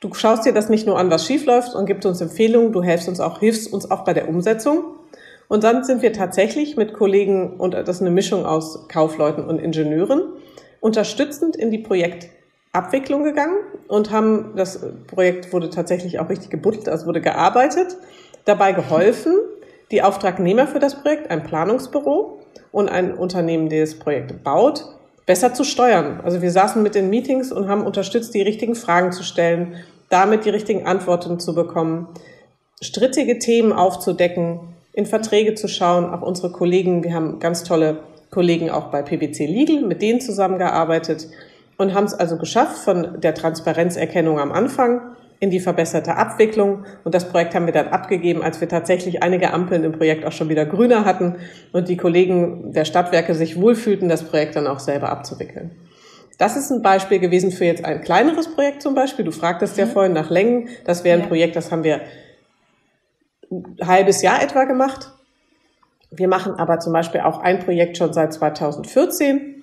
du 0.00 0.12
schaust 0.14 0.44
dir 0.44 0.52
das 0.52 0.68
nicht 0.68 0.86
nur 0.86 0.98
an, 0.98 1.10
was 1.10 1.26
schief 1.26 1.46
läuft 1.46 1.74
und 1.74 1.86
gibst 1.86 2.06
uns 2.06 2.20
Empfehlungen, 2.20 2.72
du 2.72 2.82
hilfst 2.82 3.08
uns 3.08 3.20
auch, 3.20 3.38
hilfst 3.40 3.72
uns 3.72 3.90
auch 3.90 4.04
bei 4.04 4.14
der 4.14 4.28
Umsetzung. 4.28 4.84
Und 5.48 5.64
dann 5.64 5.84
sind 5.84 6.02
wir 6.02 6.12
tatsächlich 6.12 6.76
mit 6.76 6.92
Kollegen, 6.92 7.56
und 7.56 7.72
das 7.72 7.88
ist 7.88 8.00
eine 8.02 8.10
Mischung 8.10 8.44
aus 8.44 8.86
Kaufleuten 8.88 9.44
und 9.44 9.58
Ingenieuren, 9.58 10.22
unterstützend 10.80 11.56
in 11.56 11.70
die 11.70 11.78
Projektabwicklung 11.78 13.24
gegangen 13.24 13.56
und 13.88 14.10
haben, 14.10 14.52
das 14.56 14.80
Projekt 15.06 15.52
wurde 15.52 15.70
tatsächlich 15.70 16.20
auch 16.20 16.28
richtig 16.28 16.50
gebuddelt, 16.50 16.88
also 16.88 17.06
wurde 17.06 17.20
gearbeitet, 17.20 17.96
dabei 18.44 18.72
geholfen, 18.72 19.34
die 19.90 20.02
Auftragnehmer 20.02 20.66
für 20.66 20.78
das 20.78 21.02
Projekt, 21.02 21.30
ein 21.30 21.44
Planungsbüro 21.44 22.40
und 22.72 22.88
ein 22.88 23.14
Unternehmen, 23.14 23.68
das 23.68 23.98
Projekt 23.98 24.44
baut, 24.44 24.84
besser 25.26 25.54
zu 25.54 25.64
steuern. 25.64 26.20
Also 26.24 26.42
wir 26.42 26.50
saßen 26.50 26.82
mit 26.82 26.94
den 26.94 27.10
Meetings 27.10 27.52
und 27.52 27.68
haben 27.68 27.84
unterstützt, 27.84 28.34
die 28.34 28.42
richtigen 28.42 28.74
Fragen 28.74 29.12
zu 29.12 29.22
stellen, 29.22 29.76
damit 30.08 30.44
die 30.44 30.50
richtigen 30.50 30.86
Antworten 30.86 31.38
zu 31.38 31.54
bekommen, 31.54 32.08
strittige 32.80 33.38
Themen 33.38 33.72
aufzudecken 33.72 34.60
in 34.92 35.06
Verträge 35.06 35.54
zu 35.54 35.68
schauen. 35.68 36.06
Auch 36.10 36.22
unsere 36.22 36.50
Kollegen, 36.50 37.04
wir 37.04 37.14
haben 37.14 37.40
ganz 37.40 37.62
tolle 37.62 37.98
Kollegen 38.30 38.70
auch 38.70 38.86
bei 38.86 39.02
PwC 39.02 39.46
Legal, 39.46 39.82
mit 39.82 40.02
denen 40.02 40.20
zusammengearbeitet 40.20 41.28
und 41.76 41.94
haben 41.94 42.04
es 42.04 42.14
also 42.14 42.36
geschafft 42.36 42.78
von 42.78 43.20
der 43.20 43.34
Transparenzerkennung 43.34 44.38
am 44.38 44.52
Anfang 44.52 45.16
in 45.40 45.50
die 45.50 45.60
verbesserte 45.60 46.16
Abwicklung. 46.16 46.84
Und 47.04 47.14
das 47.14 47.28
Projekt 47.28 47.54
haben 47.54 47.66
wir 47.66 47.72
dann 47.72 47.88
abgegeben, 47.88 48.42
als 48.42 48.60
wir 48.60 48.68
tatsächlich 48.68 49.22
einige 49.22 49.52
Ampeln 49.52 49.84
im 49.84 49.92
Projekt 49.92 50.24
auch 50.24 50.32
schon 50.32 50.48
wieder 50.48 50.66
grüner 50.66 51.04
hatten 51.04 51.36
und 51.72 51.88
die 51.88 51.96
Kollegen 51.96 52.72
der 52.72 52.84
Stadtwerke 52.84 53.34
sich 53.34 53.60
wohlfühlten, 53.60 54.08
das 54.08 54.24
Projekt 54.24 54.56
dann 54.56 54.66
auch 54.66 54.80
selber 54.80 55.10
abzuwickeln. 55.10 55.70
Das 56.38 56.56
ist 56.56 56.70
ein 56.70 56.82
Beispiel 56.82 57.18
gewesen 57.18 57.50
für 57.50 57.64
jetzt 57.64 57.84
ein 57.84 58.00
kleineres 58.00 58.54
Projekt 58.54 58.82
zum 58.82 58.94
Beispiel. 58.94 59.24
Du 59.24 59.32
fragtest 59.32 59.76
mhm. 59.76 59.80
ja 59.80 59.86
vorhin 59.86 60.12
nach 60.12 60.30
Längen. 60.30 60.68
Das 60.84 61.04
wäre 61.04 61.16
ein 61.16 61.22
ja. 61.22 61.28
Projekt, 61.28 61.56
das 61.56 61.70
haben 61.72 61.84
wir 61.84 62.00
ein 63.50 63.76
halbes 63.84 64.22
Jahr 64.22 64.42
etwa 64.42 64.64
gemacht. 64.64 65.10
Wir 66.10 66.28
machen 66.28 66.54
aber 66.54 66.78
zum 66.78 66.92
Beispiel 66.92 67.20
auch 67.20 67.40
ein 67.40 67.58
Projekt 67.58 67.98
schon 67.98 68.12
seit 68.12 68.32
2014. 68.32 69.57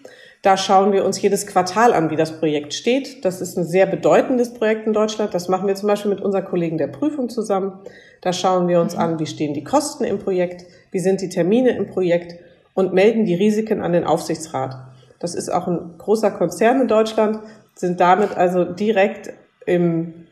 Da 0.45 0.57
schauen 0.57 0.91
wir 0.91 1.05
uns 1.05 1.19
jedes 1.19 1.47
Quartal 1.47 1.91
an, 1.91 2.11
wie 2.11 2.15
das 2.15 2.37
Projekt 2.37 2.75
steht. 2.75 3.25
Das 3.25 3.41
ist 3.41 3.57
ein 3.57 3.63
sehr 3.63 3.87
bedeutendes 3.87 4.53
Projekt 4.53 4.85
in 4.85 4.93
Deutschland. 4.93 5.33
Das 5.33 5.49
machen 5.49 5.65
wir 5.65 5.73
zum 5.73 5.87
Beispiel 5.87 6.11
mit 6.11 6.21
unseren 6.21 6.45
Kollegen 6.45 6.77
der 6.77 6.85
Prüfung 6.85 7.29
zusammen. 7.29 7.79
Da 8.21 8.31
schauen 8.31 8.67
wir 8.67 8.79
uns 8.79 8.93
an, 8.93 9.17
wie 9.17 9.25
stehen 9.25 9.55
die 9.55 9.63
Kosten 9.63 10.03
im 10.03 10.19
Projekt, 10.19 10.67
wie 10.91 10.99
sind 10.99 11.21
die 11.21 11.29
Termine 11.29 11.75
im 11.75 11.87
Projekt 11.87 12.35
und 12.75 12.93
melden 12.93 13.25
die 13.25 13.33
Risiken 13.33 13.81
an 13.81 13.93
den 13.93 14.03
Aufsichtsrat. 14.03 14.77
Das 15.17 15.33
ist 15.33 15.49
auch 15.49 15.65
ein 15.65 15.95
großer 15.97 16.29
Konzern 16.29 16.81
in 16.81 16.87
Deutschland, 16.87 17.39
sind 17.73 17.99
damit 17.99 18.37
also 18.37 18.65
direkt 18.65 19.33
im 19.65 20.24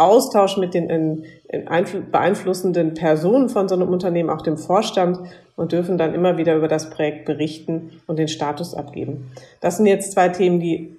Austausch 0.00 0.56
mit 0.56 0.74
den 0.74 0.88
in, 0.88 1.24
in 1.48 1.66
beeinflussenden 2.10 2.94
Personen 2.94 3.48
von 3.48 3.68
so 3.68 3.74
einem 3.74 3.88
Unternehmen, 3.88 4.30
auch 4.30 4.42
dem 4.42 4.56
Vorstand 4.56 5.18
und 5.56 5.72
dürfen 5.72 5.98
dann 5.98 6.14
immer 6.14 6.38
wieder 6.38 6.56
über 6.56 6.68
das 6.68 6.90
Projekt 6.90 7.26
berichten 7.26 8.00
und 8.06 8.18
den 8.18 8.28
Status 8.28 8.74
abgeben. 8.74 9.30
Das 9.60 9.76
sind 9.76 9.86
jetzt 9.86 10.12
zwei 10.12 10.30
Themen, 10.30 10.58
die 10.58 10.96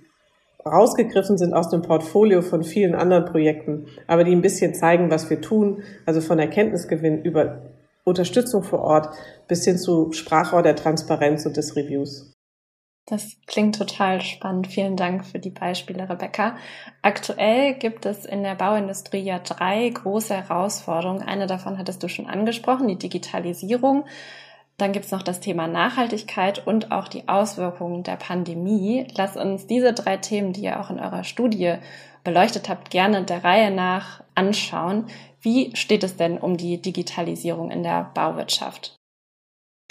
rausgegriffen 0.65 1.37
sind 1.37 1.53
aus 1.53 1.69
dem 1.69 1.81
Portfolio 1.81 2.41
von 2.41 2.63
vielen 2.63 2.93
anderen 2.93 3.25
Projekten, 3.25 3.87
aber 4.07 4.23
die 4.23 4.31
ein 4.31 4.41
bisschen 4.41 4.75
zeigen, 4.75 5.09
was 5.09 5.29
wir 5.29 5.41
tun, 5.41 5.81
also 6.05 6.21
von 6.21 6.37
Erkenntnisgewinn 6.37 7.23
über 7.23 7.61
Unterstützung 8.03 8.63
vor 8.63 8.81
Ort 8.81 9.09
bis 9.47 9.65
hin 9.65 9.77
zu 9.77 10.11
Sprachrohr 10.11 10.63
der 10.63 10.75
Transparenz 10.75 11.45
und 11.45 11.57
des 11.57 11.75
Reviews. 11.75 12.30
Das 13.05 13.37
klingt 13.45 13.77
total 13.77 14.21
spannend. 14.21 14.67
Vielen 14.67 14.95
Dank 14.95 15.25
für 15.25 15.39
die 15.39 15.49
Beispiele, 15.49 16.09
Rebecca. 16.09 16.55
Aktuell 17.01 17.73
gibt 17.73 18.05
es 18.05 18.25
in 18.25 18.43
der 18.43 18.55
Bauindustrie 18.55 19.21
ja 19.21 19.39
drei 19.39 19.89
große 19.89 20.35
Herausforderungen. 20.35 21.21
Eine 21.21 21.47
davon 21.47 21.77
hattest 21.77 22.03
du 22.03 22.07
schon 22.07 22.27
angesprochen, 22.27 22.87
die 22.87 22.97
Digitalisierung. 22.97 24.05
Dann 24.77 24.93
gibt 24.93 25.05
es 25.05 25.11
noch 25.11 25.23
das 25.23 25.39
Thema 25.39 25.67
Nachhaltigkeit 25.67 26.65
und 26.65 26.91
auch 26.91 27.07
die 27.07 27.27
Auswirkungen 27.27 28.03
der 28.03 28.15
Pandemie. 28.15 29.07
Lass 29.15 29.35
uns 29.35 29.67
diese 29.67 29.93
drei 29.93 30.17
Themen, 30.17 30.53
die 30.53 30.61
ihr 30.61 30.79
auch 30.79 30.89
in 30.89 30.99
eurer 30.99 31.23
Studie 31.23 31.75
beleuchtet 32.23 32.69
habt, 32.69 32.91
gerne 32.91 33.23
der 33.23 33.43
Reihe 33.43 33.71
nach 33.71 34.23
anschauen. 34.35 35.07
Wie 35.41 35.75
steht 35.75 36.03
es 36.03 36.15
denn 36.17 36.37
um 36.37 36.57
die 36.57 36.81
Digitalisierung 36.81 37.71
in 37.71 37.83
der 37.83 38.11
Bauwirtschaft? 38.13 39.00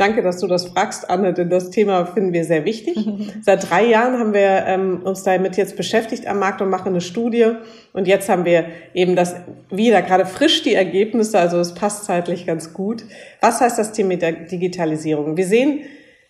Danke, 0.00 0.22
dass 0.22 0.40
du 0.40 0.46
das 0.46 0.64
fragst, 0.64 1.10
Anne, 1.10 1.34
denn 1.34 1.50
das 1.50 1.68
Thema 1.68 2.06
finden 2.06 2.32
wir 2.32 2.46
sehr 2.46 2.64
wichtig. 2.64 2.96
Seit 3.42 3.68
drei 3.68 3.84
Jahren 3.84 4.18
haben 4.18 4.32
wir 4.32 4.64
ähm, 4.66 5.02
uns 5.04 5.24
damit 5.24 5.58
jetzt 5.58 5.76
beschäftigt 5.76 6.26
am 6.26 6.38
Markt 6.38 6.62
und 6.62 6.70
machen 6.70 6.88
eine 6.88 7.02
Studie. 7.02 7.52
Und 7.92 8.08
jetzt 8.08 8.30
haben 8.30 8.46
wir 8.46 8.64
eben 8.94 9.14
das 9.14 9.36
wieder 9.68 10.00
gerade 10.00 10.24
frisch 10.24 10.62
die 10.62 10.72
Ergebnisse, 10.72 11.38
also 11.38 11.58
es 11.58 11.74
passt 11.74 12.06
zeitlich 12.06 12.46
ganz 12.46 12.72
gut. 12.72 13.04
Was 13.42 13.60
heißt 13.60 13.78
das 13.78 13.92
Thema 13.92 14.16
der 14.16 14.32
Digitalisierung? 14.32 15.36
Wir 15.36 15.44
sehen 15.44 15.80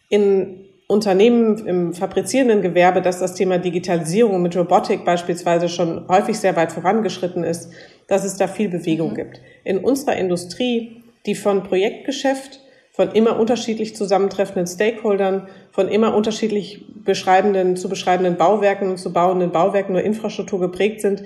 in 0.09 0.65
Unternehmen 0.89 1.65
im 1.65 1.95
fabrizierenden 1.95 2.63
Gewerbe, 2.63 3.01
dass 3.01 3.21
das 3.21 3.37
Thema 3.37 3.59
Digitalisierung 3.59 4.43
mit 4.43 4.57
Robotik 4.57 5.05
beispielsweise 5.05 5.69
schon 5.69 6.09
häufig 6.09 6.37
sehr 6.41 6.57
weit 6.57 6.73
vorangeschritten 6.73 7.45
ist, 7.45 7.71
dass 8.09 8.25
es 8.25 8.37
da 8.37 8.49
viel 8.49 8.69
Bewegung 8.69 9.13
mhm. 9.13 9.15
gibt. 9.15 9.41
In 9.63 9.79
unserer 9.79 10.17
Industrie, 10.17 11.05
die 11.25 11.37
von 11.37 11.63
Projektgeschäft 11.63 12.63
von 13.01 13.13
immer 13.13 13.41
unterschiedlich 13.41 13.97
zusammentreffenden 13.97 14.67
Stakeholdern, 14.67 15.49
von 15.73 15.89
immer 15.89 16.15
unterschiedlich 16.15 16.85
beschreibenden, 17.03 17.75
zu 17.75 17.89
beschreibenden 17.89 18.37
Bauwerken 18.37 18.91
und 18.91 18.99
zu 18.99 19.11
bauenden 19.11 19.53
Bauwerken 19.53 19.95
oder 19.95 20.05
Infrastruktur 20.05 20.61
geprägt 20.61 21.01
sind, 21.01 21.23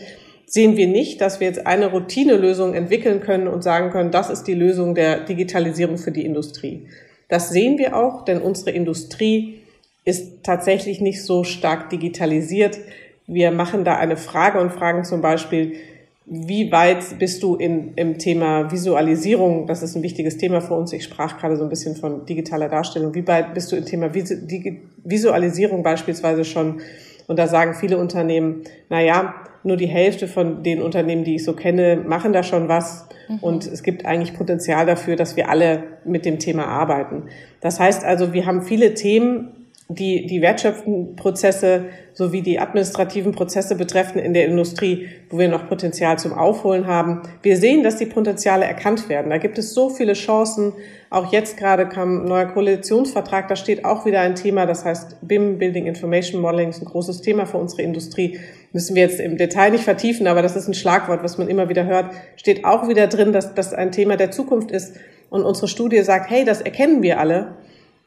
sehen 0.47 0.77
wir 0.77 0.87
nicht, 0.87 1.21
dass 1.21 1.41
wir 1.41 1.49
jetzt 1.49 1.67
eine 1.67 1.91
Routinelösung 1.91 2.75
entwickeln 2.75 3.19
können 3.19 3.49
und 3.49 3.65
sagen 3.65 3.91
können, 3.91 4.13
das 4.13 4.31
ist 4.31 4.45
die 4.45 4.55
Lösung 4.55 4.95
der 4.95 5.25
Digitalisierung 5.25 5.99
für 5.99 6.13
die 6.13 6.25
Industrie. 6.25 6.87
Das 7.29 7.49
sehen 7.49 7.77
wir 7.77 7.97
auch, 7.97 8.25
denn 8.25 8.41
unsere 8.41 8.71
Industrie 8.71 9.59
ist 10.05 10.45
tatsächlich 10.45 11.01
nicht 11.01 11.25
so 11.25 11.43
stark 11.43 11.91
digitalisiert. 11.91 12.79
Wir 13.27 13.51
machen 13.51 13.85
da 13.85 13.97
eine 13.97 14.17
Frage 14.17 14.61
und 14.61 14.71
fragen 14.71 15.03
zum 15.03 15.21
Beispiel, 15.23 15.73
wie 16.27 16.73
weit 16.73 17.19
bist 17.19 17.43
du 17.43 17.55
in, 17.57 17.93
im 17.97 18.19
Thema 18.19 18.71
Visualisierung? 18.73 19.67
Das 19.67 19.83
ist 19.83 19.95
ein 19.95 20.03
wichtiges 20.03 20.39
Thema 20.39 20.63
für 20.63 20.75
uns. 20.75 20.93
Ich 20.93 21.05
sprach 21.05 21.39
gerade 21.39 21.57
so 21.57 21.65
ein 21.65 21.69
bisschen 21.69 21.97
von 21.97 22.25
digitaler 22.25 22.69
Darstellung. 22.69 23.15
Wie 23.15 23.27
weit 23.27 23.53
bist 23.53 23.71
du 23.71 23.77
im 23.77 23.85
Thema 23.85 24.15
Visualisierung 24.15 25.83
beispielsweise 25.83 26.45
schon? 26.45 26.81
Und 27.27 27.39
da 27.39 27.47
sagen 27.47 27.75
viele 27.75 27.99
Unternehmen, 27.99 28.63
na 28.89 29.03
ja, 29.03 29.35
nur 29.65 29.77
die 29.77 29.87
Hälfte 29.87 30.27
von 30.27 30.63
den 30.63 30.81
Unternehmen, 30.81 31.25
die 31.25 31.37
ich 31.37 31.45
so 31.45 31.55
kenne, 31.55 31.97
machen 31.97 32.33
da 32.33 32.43
schon 32.43 32.69
was. 32.69 33.07
Mhm. 33.29 33.39
Und 33.41 33.67
es 33.67 33.83
gibt 33.83 34.07
eigentlich 34.07 34.35
Potenzial 34.35 34.87
dafür, 34.87 35.17
dass 35.17 35.37
wir 35.37 35.51
alle 35.51 35.85
mit 36.05 36.25
dem 36.25 36.39
Thema 36.39 36.67
arbeiten. 36.67 37.25
Das 37.61 37.81
heißt 37.81 38.05
also, 38.05 38.33
wir 38.33 38.47
haben 38.47 38.63
viele 38.63 38.95
Themen 38.95 39.64
die, 39.89 40.27
die 40.27 40.41
Wertschöpfungsprozesse 40.41 41.85
sowie 42.15 42.41
die 42.41 42.59
administrativen 42.59 43.33
Prozesse 43.33 43.75
betreffen 43.75 44.19
in 44.19 44.33
der 44.33 44.47
Industrie, 44.47 45.09
wo 45.29 45.39
wir 45.39 45.49
noch 45.49 45.69
Potenzial 45.69 46.19
zum 46.19 46.33
Aufholen 46.33 46.87
haben. 46.87 47.21
Wir 47.43 47.59
sehen, 47.59 47.83
dass 47.83 47.97
die 47.97 48.07
Potenziale 48.07 48.65
erkannt 48.65 49.11
werden. 49.11 49.29
Da 49.29 49.37
gibt 49.37 49.59
es 49.59 49.75
so 49.75 49.91
viele 49.91 50.15
Chancen. 50.15 50.73
Auch 51.11 51.33
jetzt 51.33 51.59
gerade 51.59 51.87
kam 51.87 52.23
ein 52.23 52.25
neuer 52.25 52.47
Koalitionsvertrag, 52.47 53.49
da 53.49 53.57
steht 53.57 53.85
auch 53.85 54.07
wieder 54.07 54.21
ein 54.21 54.37
Thema, 54.37 54.65
das 54.65 54.85
heißt 54.87 55.19
BIM, 55.21 55.59
Building 55.59 55.87
Information 55.87 56.41
Modeling, 56.41 56.71
ist 56.71 56.81
ein 56.81 56.87
großes 56.87 57.21
Thema 57.21 57.45
für 57.45 57.59
unsere 57.59 57.83
Industrie. 57.83 58.41
Müssen 58.73 58.97
wir 58.97 59.03
jetzt 59.03 59.21
im 59.21 59.37
Detail 59.37 59.71
nicht 59.71 59.85
vertiefen, 59.85 60.27
aber 60.27 60.41
das 60.41 60.57
ist 60.57 60.67
ein 60.67 60.75
Schlagwort, 60.75 61.23
was 61.23 61.37
man 61.37 61.49
immer 61.49 61.69
wieder 61.69 61.85
hört. 61.85 62.11
Steht 62.37 62.65
auch 62.65 62.89
wieder 62.89 63.07
drin, 63.07 63.33
dass 63.33 63.55
das 63.55 63.75
ein 63.75 63.93
Thema 63.93 64.17
der 64.17 64.31
Zukunft 64.31 64.71
ist. 64.71 64.97
Und 65.31 65.45
unsere 65.45 65.69
Studie 65.69 66.03
sagt, 66.03 66.31
hey, 66.31 66.45
das 66.45 66.61
erkennen 66.61 67.03
wir 67.03 67.21
alle. 67.21 67.57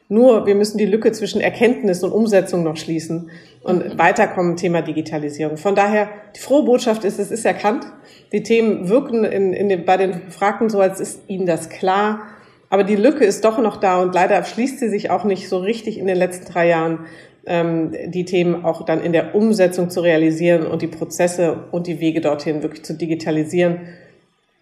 Nur 0.09 0.45
wir 0.45 0.55
müssen 0.55 0.77
die 0.77 0.85
Lücke 0.85 1.11
zwischen 1.11 1.41
Erkenntnis 1.41 2.01
und 2.03 2.11
Umsetzung 2.11 2.63
noch 2.63 2.77
schließen 2.77 3.29
und 3.61 3.85
mhm. 3.85 3.99
weiterkommen 3.99 4.55
Thema 4.55 4.81
Digitalisierung. 4.81 5.57
Von 5.57 5.75
daher, 5.75 6.09
die 6.35 6.39
frohe 6.39 6.63
Botschaft 6.63 7.03
ist, 7.03 7.19
es 7.19 7.29
ist 7.29 7.45
erkannt. 7.45 7.85
Die 8.31 8.43
Themen 8.43 8.87
wirken 8.87 9.25
in, 9.25 9.53
in 9.53 9.67
den, 9.67 9.85
bei 9.85 9.97
den 9.97 10.25
Befragten 10.25 10.69
so, 10.69 10.79
als 10.79 11.01
ist 11.01 11.21
ihnen 11.27 11.45
das 11.45 11.69
klar. 11.69 12.21
Aber 12.69 12.83
die 12.83 12.95
Lücke 12.95 13.25
ist 13.25 13.43
doch 13.43 13.57
noch 13.59 13.77
da 13.77 14.01
und 14.01 14.13
leider 14.13 14.41
schließt 14.43 14.79
sie 14.79 14.89
sich 14.89 15.09
auch 15.09 15.23
nicht 15.25 15.49
so 15.49 15.57
richtig 15.57 15.97
in 15.97 16.07
den 16.07 16.17
letzten 16.17 16.51
drei 16.51 16.67
Jahren, 16.67 16.99
ähm, 17.45 17.93
die 18.07 18.25
Themen 18.25 18.63
auch 18.65 18.83
dann 18.83 19.01
in 19.01 19.13
der 19.13 19.35
Umsetzung 19.35 19.89
zu 19.89 20.01
realisieren 20.01 20.65
und 20.65 20.81
die 20.81 20.87
Prozesse 20.87 21.65
und 21.71 21.87
die 21.87 21.99
Wege 21.99 22.21
dorthin 22.21 22.61
wirklich 22.63 22.83
zu 22.83 22.93
digitalisieren. 22.93 23.87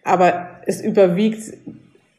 Aber 0.04 0.50
es 0.66 0.82
überwiegt 0.82 1.54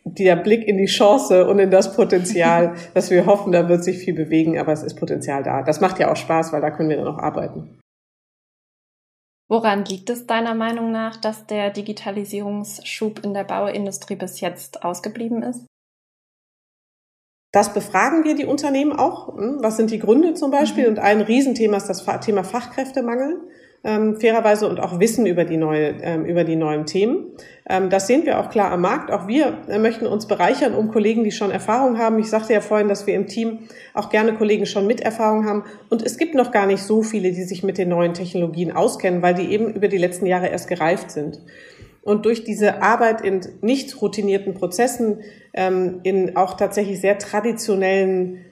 der 0.07 0.37
Blick 0.37 0.67
in 0.67 0.79
die 0.79 0.87
Chance 0.87 1.49
und 1.49 1.59
in 1.59 1.71
das 1.71 1.95
Potenzial, 1.95 2.75
dass 2.95 3.11
wir 3.11 3.27
hoffen, 3.27 3.53
da 3.53 3.69
wird 3.69 3.83
sich 3.83 3.99
viel 3.99 4.15
bewegen, 4.15 4.59
aber 4.59 4.73
es 4.73 4.83
ist 4.83 4.95
Potenzial 4.95 5.43
da. 5.43 5.63
Das 5.63 5.81
macht 5.81 5.99
ja 5.99 6.11
auch 6.11 6.17
Spaß, 6.17 6.53
weil 6.53 6.61
da 6.61 6.71
können 6.71 6.89
wir 6.89 6.97
dann 6.97 7.09
auch 7.09 7.19
arbeiten. 7.19 7.79
Woran 9.49 9.85
liegt 9.85 10.11
es 10.11 10.27
deiner 10.27 10.55
Meinung 10.55 10.91
nach, 10.91 11.17
dass 11.17 11.47
der 11.47 11.71
Digitalisierungsschub 11.71 13.25
in 13.25 13.33
der 13.35 13.45
Bauindustrie 13.45 14.17
bis 14.17 14.41
jetzt 14.41 14.85
ausgeblieben 14.85 15.43
ist? 15.43 15.67
Das 17.53 17.73
befragen 17.73 18.25
wir 18.25 18.35
die 18.35 18.45
Unternehmen 18.45 18.93
auch. 18.93 19.37
Hm, 19.37 19.59
was 19.61 19.77
sind 19.77 19.91
die 19.91 19.99
Gründe 19.99 20.35
zum 20.35 20.51
Beispiel? 20.51 20.85
Mhm. 20.85 20.91
Und 20.91 20.99
ein 20.99 21.21
Riesenthema 21.21 21.77
ist 21.77 21.89
das 21.89 22.05
Thema 22.21 22.45
Fachkräftemangel 22.45 23.41
ähm, 23.87 24.21
fairerweise 24.21 24.69
und 24.69 24.81
auch 24.81 24.99
Wissen 24.99 25.27
über 25.27 25.45
die 25.45 25.57
neue, 25.57 25.95
ähm, 26.03 26.25
über 26.25 26.43
die 26.43 26.57
neuen 26.57 26.87
Themen. 26.87 27.27
Ähm, 27.69 27.89
das 27.89 28.09
sehen 28.09 28.27
wir 28.27 28.41
auch 28.41 28.51
klar 28.51 28.73
am 28.73 28.81
Markt. 28.81 29.13
Auch 29.13 29.29
wir 29.29 29.59
äh, 29.69 29.79
möchten 29.79 30.07
uns 30.07 30.27
bereichern 30.27 30.75
um 30.75 30.91
Kollegen, 30.91 31.23
die 31.23 31.31
schon 31.31 31.53
Erfahrung 31.53 31.97
haben. 31.97 32.19
Ich 32.19 32.29
sagte 32.29 32.53
ja 32.53 32.61
vorhin, 32.61 32.89
dass 32.89 33.07
wir 33.07 33.15
im 33.15 33.29
Team 33.29 33.61
auch 33.95 34.11
gerne 34.11 34.35
Kollegen 34.35 34.67
schon 34.67 34.89
mit 34.89 35.01
Erfahrung 35.01 35.47
haben. 35.47 35.63
Und 35.89 36.03
es 36.03 36.19
gibt 36.19 36.35
noch 36.35 36.51
gar 36.51 36.67
nicht 36.67 36.83
so 36.83 37.05
viele, 37.05 37.31
die 37.31 37.45
sich 37.45 37.63
mit 37.63 37.79
den 37.79 37.89
neuen 37.89 38.13
Technologien 38.13 38.73
auskennen, 38.73 39.23
weil 39.23 39.35
die 39.35 39.53
eben 39.53 39.73
über 39.73 39.87
die 39.87 39.99
letzten 39.99 40.27
Jahre 40.27 40.49
erst 40.49 40.67
gereift 40.67 41.13
sind. 41.13 41.41
Und 42.03 42.27
durch 42.27 42.43
diese 42.43 42.83
Arbeit 42.83 43.21
in 43.21 43.41
nicht 43.61 44.03
routinierten 44.03 44.55
Prozessen, 44.55 45.21
ähm, 45.55 46.01
in 46.03 46.37
auch 46.37 46.55
tatsächlich 46.55 47.01
sehr 47.01 47.19
traditionellen 47.19 48.45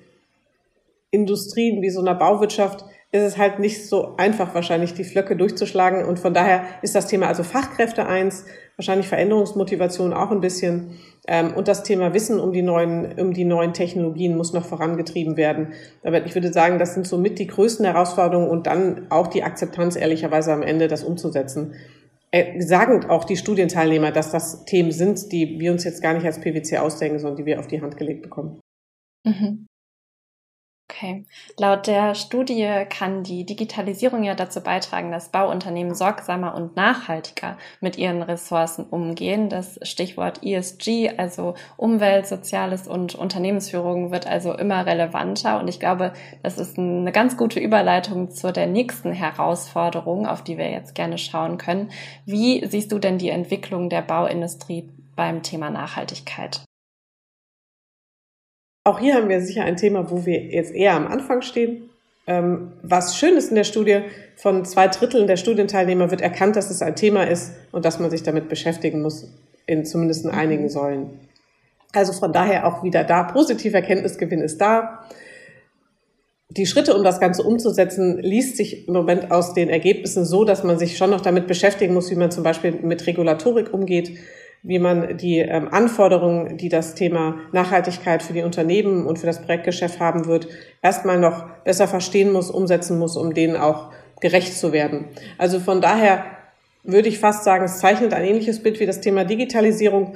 Industrien 1.10 1.82
wie 1.82 1.90
so 1.90 2.00
einer 2.00 2.14
Bauwirtschaft, 2.14 2.84
ist 3.14 3.22
es 3.22 3.38
halt 3.38 3.60
nicht 3.60 3.88
so 3.88 4.16
einfach 4.16 4.56
wahrscheinlich, 4.56 4.92
die 4.92 5.04
Flöcke 5.04 5.36
durchzuschlagen. 5.36 6.04
Und 6.04 6.18
von 6.18 6.34
daher 6.34 6.64
ist 6.82 6.96
das 6.96 7.06
Thema 7.06 7.28
also 7.28 7.44
Fachkräfte 7.44 8.06
eins, 8.06 8.44
wahrscheinlich 8.76 9.06
Veränderungsmotivation 9.06 10.12
auch 10.12 10.32
ein 10.32 10.40
bisschen. 10.40 10.98
Ähm, 11.28 11.54
und 11.54 11.68
das 11.68 11.84
Thema 11.84 12.12
Wissen 12.12 12.40
um 12.40 12.52
die 12.52 12.62
neuen, 12.62 13.16
um 13.16 13.32
die 13.32 13.44
neuen 13.44 13.72
Technologien 13.72 14.36
muss 14.36 14.52
noch 14.52 14.64
vorangetrieben 14.64 15.36
werden. 15.36 15.74
Aber 16.02 16.26
ich 16.26 16.34
würde 16.34 16.52
sagen, 16.52 16.80
das 16.80 16.94
sind 16.94 17.06
somit 17.06 17.38
die 17.38 17.46
größten 17.46 17.86
Herausforderungen 17.86 18.48
und 18.48 18.66
dann 18.66 19.06
auch 19.10 19.28
die 19.28 19.44
Akzeptanz 19.44 19.94
ehrlicherweise 19.94 20.52
am 20.52 20.62
Ende, 20.62 20.88
das 20.88 21.04
umzusetzen. 21.04 21.74
Äh, 22.32 22.60
sagen 22.62 23.08
auch 23.08 23.22
die 23.22 23.36
Studienteilnehmer, 23.36 24.10
dass 24.10 24.32
das 24.32 24.64
Themen 24.64 24.90
sind, 24.90 25.30
die 25.30 25.60
wir 25.60 25.70
uns 25.70 25.84
jetzt 25.84 26.02
gar 26.02 26.14
nicht 26.14 26.26
als 26.26 26.40
PwC 26.40 26.78
ausdenken, 26.78 27.20
sondern 27.20 27.36
die 27.36 27.46
wir 27.46 27.60
auf 27.60 27.68
die 27.68 27.80
Hand 27.80 27.96
gelegt 27.96 28.22
bekommen. 28.22 28.58
Mhm. 29.24 29.66
Okay. 30.94 31.24
Laut 31.58 31.88
der 31.88 32.14
Studie 32.14 32.84
kann 32.88 33.24
die 33.24 33.44
Digitalisierung 33.44 34.22
ja 34.22 34.36
dazu 34.36 34.60
beitragen, 34.60 35.10
dass 35.10 35.28
Bauunternehmen 35.28 35.92
sorgsamer 35.92 36.54
und 36.54 36.76
nachhaltiger 36.76 37.58
mit 37.80 37.98
ihren 37.98 38.22
Ressourcen 38.22 38.84
umgehen. 38.84 39.48
Das 39.48 39.80
Stichwort 39.82 40.44
ESG, 40.44 41.10
also 41.16 41.54
Umwelt, 41.76 42.28
Soziales 42.28 42.86
und 42.86 43.16
Unternehmensführung, 43.16 44.12
wird 44.12 44.28
also 44.28 44.52
immer 44.52 44.86
relevanter. 44.86 45.58
Und 45.58 45.66
ich 45.66 45.80
glaube, 45.80 46.12
das 46.44 46.58
ist 46.58 46.78
eine 46.78 47.10
ganz 47.10 47.36
gute 47.36 47.58
Überleitung 47.58 48.30
zu 48.30 48.52
der 48.52 48.68
nächsten 48.68 49.12
Herausforderung, 49.12 50.28
auf 50.28 50.44
die 50.44 50.58
wir 50.58 50.70
jetzt 50.70 50.94
gerne 50.94 51.18
schauen 51.18 51.58
können. 51.58 51.90
Wie 52.24 52.64
siehst 52.66 52.92
du 52.92 53.00
denn 53.00 53.18
die 53.18 53.30
Entwicklung 53.30 53.90
der 53.90 54.02
Bauindustrie 54.02 54.88
beim 55.16 55.42
Thema 55.42 55.70
Nachhaltigkeit? 55.70 56.62
Auch 58.86 58.98
hier 58.98 59.14
haben 59.14 59.30
wir 59.30 59.40
sicher 59.40 59.64
ein 59.64 59.78
Thema, 59.78 60.10
wo 60.10 60.26
wir 60.26 60.38
jetzt 60.42 60.74
eher 60.74 60.92
am 60.92 61.06
Anfang 61.06 61.40
stehen. 61.40 61.88
Ähm, 62.26 62.72
was 62.82 63.16
schön 63.16 63.34
ist 63.34 63.48
in 63.48 63.54
der 63.54 63.64
Studie, 63.64 64.02
von 64.36 64.66
zwei 64.66 64.88
Dritteln 64.88 65.26
der 65.26 65.38
Studienteilnehmer 65.38 66.10
wird 66.10 66.20
erkannt, 66.20 66.56
dass 66.56 66.70
es 66.70 66.82
ein 66.82 66.94
Thema 66.94 67.24
ist 67.24 67.52
und 67.72 67.86
dass 67.86 67.98
man 67.98 68.10
sich 68.10 68.22
damit 68.22 68.50
beschäftigen 68.50 69.00
muss, 69.00 69.26
in 69.66 69.86
zumindest 69.86 70.26
in 70.26 70.30
einigen 70.30 70.68
Säulen. 70.68 71.18
Also 71.94 72.12
von 72.12 72.32
daher 72.34 72.66
auch 72.66 72.82
wieder 72.82 73.04
da, 73.04 73.22
positiver 73.22 73.78
Erkenntnisgewinn 73.78 74.42
ist 74.42 74.60
da. 74.60 75.06
Die 76.50 76.66
Schritte, 76.66 76.94
um 76.94 77.04
das 77.04 77.20
Ganze 77.20 77.42
umzusetzen, 77.42 78.18
liest 78.18 78.58
sich 78.58 78.86
im 78.86 78.92
Moment 78.92 79.30
aus 79.30 79.54
den 79.54 79.70
Ergebnissen 79.70 80.26
so, 80.26 80.44
dass 80.44 80.62
man 80.62 80.78
sich 80.78 80.98
schon 80.98 81.10
noch 81.10 81.22
damit 81.22 81.46
beschäftigen 81.46 81.94
muss, 81.94 82.10
wie 82.10 82.16
man 82.16 82.30
zum 82.30 82.44
Beispiel 82.44 82.72
mit 82.72 83.06
Regulatorik 83.06 83.72
umgeht, 83.72 84.18
wie 84.64 84.78
man 84.78 85.18
die 85.18 85.38
ähm, 85.40 85.68
Anforderungen, 85.70 86.56
die 86.56 86.70
das 86.70 86.94
Thema 86.94 87.36
Nachhaltigkeit 87.52 88.22
für 88.22 88.32
die 88.32 88.42
Unternehmen 88.42 89.06
und 89.06 89.18
für 89.18 89.26
das 89.26 89.42
Projektgeschäft 89.42 90.00
haben 90.00 90.24
wird, 90.24 90.48
erstmal 90.82 91.20
noch 91.20 91.44
besser 91.64 91.86
verstehen 91.86 92.32
muss, 92.32 92.50
umsetzen 92.50 92.98
muss, 92.98 93.16
um 93.16 93.34
denen 93.34 93.56
auch 93.56 93.92
gerecht 94.20 94.56
zu 94.56 94.72
werden. 94.72 95.04
Also 95.36 95.60
von 95.60 95.82
daher 95.82 96.24
würde 96.82 97.10
ich 97.10 97.18
fast 97.18 97.44
sagen, 97.44 97.64
es 97.64 97.78
zeichnet 97.78 98.14
ein 98.14 98.24
ähnliches 98.24 98.62
Bild 98.62 98.80
wie 98.80 98.86
das 98.86 99.02
Thema 99.02 99.24
Digitalisierung. 99.24 100.14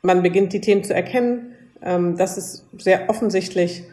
Man 0.00 0.22
beginnt 0.22 0.54
die 0.54 0.62
Themen 0.62 0.82
zu 0.82 0.94
erkennen. 0.94 1.54
Ähm, 1.82 2.16
das 2.16 2.38
ist 2.38 2.66
sehr 2.78 3.10
offensichtlich. 3.10 3.84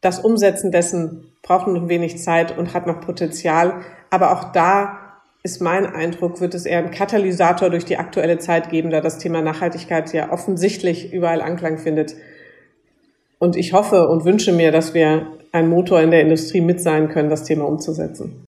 Das 0.00 0.18
Umsetzen 0.18 0.72
dessen 0.72 1.32
braucht 1.42 1.68
noch 1.68 1.88
wenig 1.88 2.18
Zeit 2.18 2.58
und 2.58 2.74
hat 2.74 2.88
noch 2.88 3.00
Potenzial. 3.00 3.82
Aber 4.10 4.32
auch 4.32 4.50
da 4.50 5.03
ist 5.44 5.60
mein 5.60 5.86
Eindruck, 5.86 6.40
wird 6.40 6.54
es 6.54 6.64
eher 6.64 6.78
ein 6.78 6.90
Katalysator 6.90 7.68
durch 7.68 7.84
die 7.84 7.98
aktuelle 7.98 8.38
Zeit 8.38 8.70
geben, 8.70 8.90
da 8.90 9.02
das 9.02 9.18
Thema 9.18 9.42
Nachhaltigkeit 9.42 10.12
ja 10.14 10.32
offensichtlich 10.32 11.12
überall 11.12 11.42
Anklang 11.42 11.76
findet. 11.76 12.16
Und 13.38 13.54
ich 13.54 13.74
hoffe 13.74 14.08
und 14.08 14.24
wünsche 14.24 14.52
mir, 14.52 14.72
dass 14.72 14.94
wir 14.94 15.26
ein 15.52 15.68
Motor 15.68 16.00
in 16.00 16.10
der 16.10 16.22
Industrie 16.22 16.62
mit 16.62 16.80
sein 16.80 17.10
können, 17.10 17.28
das 17.28 17.44
Thema 17.44 17.68
umzusetzen. 17.68 18.46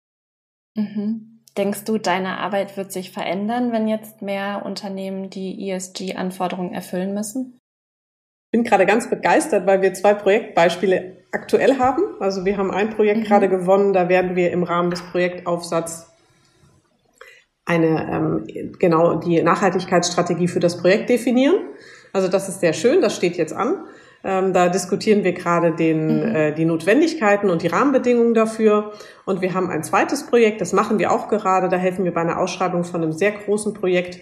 Mhm. 0.76 1.40
Denkst 1.56 1.84
du, 1.84 1.96
deine 1.96 2.38
Arbeit 2.38 2.76
wird 2.76 2.92
sich 2.92 3.10
verändern, 3.10 3.72
wenn 3.72 3.88
jetzt 3.88 4.20
mehr 4.20 4.62
Unternehmen 4.64 5.30
die 5.30 5.70
ESG-Anforderungen 5.70 6.74
erfüllen 6.74 7.14
müssen? 7.14 7.58
Ich 8.50 8.58
bin 8.58 8.64
gerade 8.64 8.84
ganz 8.84 9.08
begeistert, 9.08 9.66
weil 9.66 9.80
wir 9.80 9.94
zwei 9.94 10.12
Projektbeispiele 10.12 11.16
aktuell 11.30 11.78
haben. 11.78 12.02
Also 12.20 12.44
wir 12.44 12.58
haben 12.58 12.70
ein 12.70 12.90
Projekt 12.90 13.20
mhm. 13.20 13.24
gerade 13.24 13.48
gewonnen, 13.48 13.94
da 13.94 14.10
werden 14.10 14.36
wir 14.36 14.50
im 14.50 14.62
Rahmen 14.62 14.90
des 14.90 15.02
Projektaufsatzes 15.10 16.11
eine 17.64 18.10
ähm, 18.10 18.72
genau 18.78 19.16
die 19.16 19.42
Nachhaltigkeitsstrategie 19.42 20.48
für 20.48 20.60
das 20.60 20.78
Projekt 20.78 21.08
definieren. 21.08 21.56
Also 22.12 22.28
das 22.28 22.48
ist 22.48 22.60
sehr 22.60 22.72
schön, 22.72 23.00
das 23.00 23.16
steht 23.16 23.36
jetzt 23.36 23.52
an. 23.52 23.84
Ähm, 24.24 24.52
da 24.52 24.68
diskutieren 24.68 25.24
wir 25.24 25.32
gerade 25.32 25.72
den, 25.72 26.06
mhm. 26.06 26.34
äh, 26.34 26.52
die 26.52 26.64
Notwendigkeiten 26.64 27.50
und 27.50 27.62
die 27.62 27.66
Rahmenbedingungen 27.68 28.34
dafür. 28.34 28.92
Und 29.24 29.40
wir 29.40 29.54
haben 29.54 29.68
ein 29.68 29.82
zweites 29.82 30.26
Projekt, 30.26 30.60
das 30.60 30.72
machen 30.72 30.98
wir 30.98 31.10
auch 31.10 31.28
gerade. 31.28 31.68
Da 31.68 31.76
helfen 31.76 32.04
wir 32.04 32.14
bei 32.14 32.20
einer 32.20 32.38
Ausschreibung 32.38 32.84
von 32.84 33.02
einem 33.02 33.12
sehr 33.12 33.32
großen 33.32 33.74
Projekt. 33.74 34.20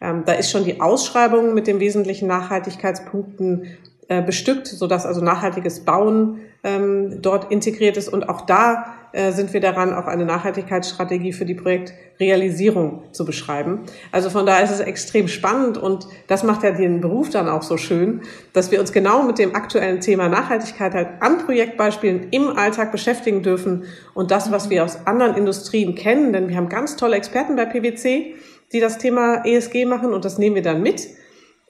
Ähm, 0.00 0.22
da 0.24 0.32
ist 0.32 0.50
schon 0.50 0.64
die 0.64 0.80
Ausschreibung 0.80 1.52
mit 1.54 1.66
den 1.66 1.80
wesentlichen 1.80 2.28
Nachhaltigkeitspunkten 2.28 3.66
äh, 4.08 4.22
bestückt, 4.22 4.66
sodass 4.66 5.04
also 5.04 5.20
nachhaltiges 5.22 5.80
Bauen 5.80 6.40
ähm, 6.64 7.20
dort 7.20 7.52
integriert 7.52 7.98
ist. 7.98 8.08
Und 8.08 8.28
auch 8.28 8.42
da 8.42 8.94
sind 9.12 9.52
wir 9.52 9.60
daran, 9.60 9.92
auch 9.92 10.06
eine 10.06 10.24
Nachhaltigkeitsstrategie 10.24 11.32
für 11.32 11.44
die 11.44 11.54
Projektrealisierung 11.54 13.04
zu 13.12 13.24
beschreiben. 13.24 13.80
Also 14.10 14.30
von 14.30 14.46
daher 14.46 14.64
ist 14.64 14.70
es 14.70 14.80
extrem 14.80 15.28
spannend 15.28 15.76
und 15.76 16.06
das 16.28 16.42
macht 16.42 16.62
ja 16.62 16.70
den 16.70 17.00
Beruf 17.00 17.30
dann 17.30 17.48
auch 17.48 17.62
so 17.62 17.76
schön, 17.76 18.22
dass 18.52 18.70
wir 18.70 18.80
uns 18.80 18.92
genau 18.92 19.22
mit 19.22 19.38
dem 19.38 19.54
aktuellen 19.54 20.00
Thema 20.00 20.28
Nachhaltigkeit 20.28 20.94
halt 20.94 21.08
an 21.20 21.38
Projektbeispielen 21.38 22.28
im 22.30 22.56
Alltag 22.56 22.90
beschäftigen 22.90 23.42
dürfen 23.42 23.84
und 24.14 24.30
das, 24.30 24.50
was 24.50 24.70
wir 24.70 24.84
aus 24.84 25.06
anderen 25.06 25.36
Industrien 25.36 25.94
kennen, 25.94 26.32
denn 26.32 26.48
wir 26.48 26.56
haben 26.56 26.68
ganz 26.68 26.96
tolle 26.96 27.16
Experten 27.16 27.56
bei 27.56 27.66
PwC, 27.66 28.34
die 28.72 28.80
das 28.80 28.98
Thema 28.98 29.44
ESG 29.44 29.84
machen 29.84 30.14
und 30.14 30.24
das 30.24 30.38
nehmen 30.38 30.56
wir 30.56 30.62
dann 30.62 30.82
mit 30.82 31.08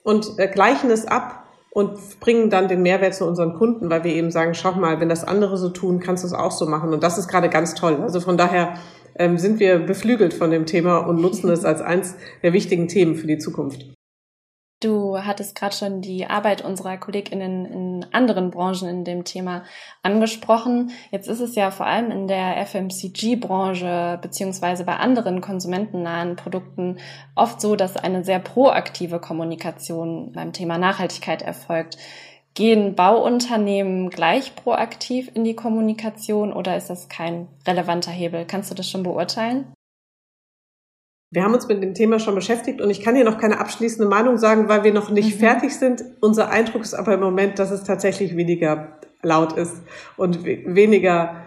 und 0.03 0.37
äh, 0.37 0.47
gleichen 0.47 0.91
es 0.91 1.05
ab 1.05 1.42
und 1.73 2.19
bringen 2.19 2.51
dann 2.51 2.67
den 2.67 2.83
Mehrwert 2.83 3.15
zu 3.15 3.25
unseren 3.25 3.55
Kunden, 3.55 3.89
weil 3.89 4.03
wir 4.03 4.13
eben 4.13 4.29
sagen, 4.29 4.53
schau 4.53 4.73
mal, 4.73 4.99
wenn 4.99 5.09
das 5.09 5.23
andere 5.23 5.57
so 5.57 5.69
tun, 5.69 5.99
kannst 5.99 6.23
du 6.23 6.27
es 6.27 6.33
auch 6.33 6.51
so 6.51 6.67
machen. 6.67 6.93
Und 6.93 7.01
das 7.01 7.17
ist 7.17 7.27
gerade 7.27 7.49
ganz 7.49 7.73
toll. 7.73 7.97
Also 8.01 8.19
von 8.19 8.37
daher 8.37 8.75
ähm, 9.15 9.39
sind 9.39 9.59
wir 9.59 9.79
beflügelt 9.79 10.35
von 10.35 10.51
dem 10.51 10.67
Thema 10.67 10.99
und 10.99 11.19
nutzen 11.19 11.49
es 11.49 11.65
als 11.65 11.81
eins 11.81 12.15
der 12.43 12.53
wichtigen 12.53 12.87
Themen 12.87 13.15
für 13.15 13.25
die 13.25 13.39
Zukunft. 13.39 13.87
Du 14.83 15.17
hattest 15.17 15.55
gerade 15.55 15.73
schon 15.73 16.01
die 16.01 16.25
Arbeit 16.25 16.61
unserer 16.61 16.97
KollegInnen 16.97 17.65
in 17.65 18.05
anderen 18.11 18.51
Branchen 18.51 18.89
in 18.89 19.05
dem 19.05 19.23
Thema 19.23 19.63
angesprochen. 20.01 20.91
Jetzt 21.09 21.29
ist 21.29 21.39
es 21.39 21.55
ja 21.55 21.71
vor 21.71 21.85
allem 21.85 22.11
in 22.11 22.27
der 22.27 22.57
FMCG-Branche 22.65 24.19
beziehungsweise 24.21 24.83
bei 24.83 24.97
anderen 24.97 25.39
konsumentennahen 25.39 26.35
Produkten 26.35 26.97
oft 27.33 27.61
so, 27.61 27.77
dass 27.77 27.95
eine 27.95 28.25
sehr 28.25 28.39
proaktive 28.39 29.19
Kommunikation 29.19 30.33
beim 30.33 30.51
Thema 30.51 30.77
Nachhaltigkeit 30.77 31.41
erfolgt. 31.41 31.97
Gehen 32.53 32.93
Bauunternehmen 32.93 34.09
gleich 34.09 34.53
proaktiv 34.53 35.31
in 35.33 35.45
die 35.45 35.55
Kommunikation 35.55 36.51
oder 36.51 36.75
ist 36.75 36.89
das 36.89 37.07
kein 37.07 37.47
relevanter 37.65 38.11
Hebel? 38.11 38.43
Kannst 38.45 38.69
du 38.69 38.75
das 38.75 38.89
schon 38.89 39.03
beurteilen? 39.03 39.65
Wir 41.33 41.43
haben 41.43 41.55
uns 41.55 41.67
mit 41.67 41.81
dem 41.81 41.95
Thema 41.95 42.19
schon 42.19 42.35
beschäftigt 42.35 42.79
und 42.79 42.91
ich 42.91 43.01
kann 43.01 43.15
hier 43.15 43.25
noch 43.25 43.39
keine 43.39 43.59
abschließende 43.59 44.07
Meinung 44.07 44.37
sagen, 44.37 44.69
weil 44.69 44.83
wir 44.83 44.93
noch 44.93 45.09
nicht 45.09 45.35
mhm. 45.35 45.39
fertig 45.39 45.75
sind. 45.75 46.03
Unser 46.19 46.51
Eindruck 46.51 46.83
ist 46.83 46.93
aber 46.93 47.15
im 47.15 47.21
Moment, 47.21 47.57
dass 47.57 47.71
es 47.71 47.83
tatsächlich 47.83 48.37
weniger 48.37 48.99
laut 49.23 49.53
ist 49.53 49.81
und 50.15 50.45
weniger 50.45 51.37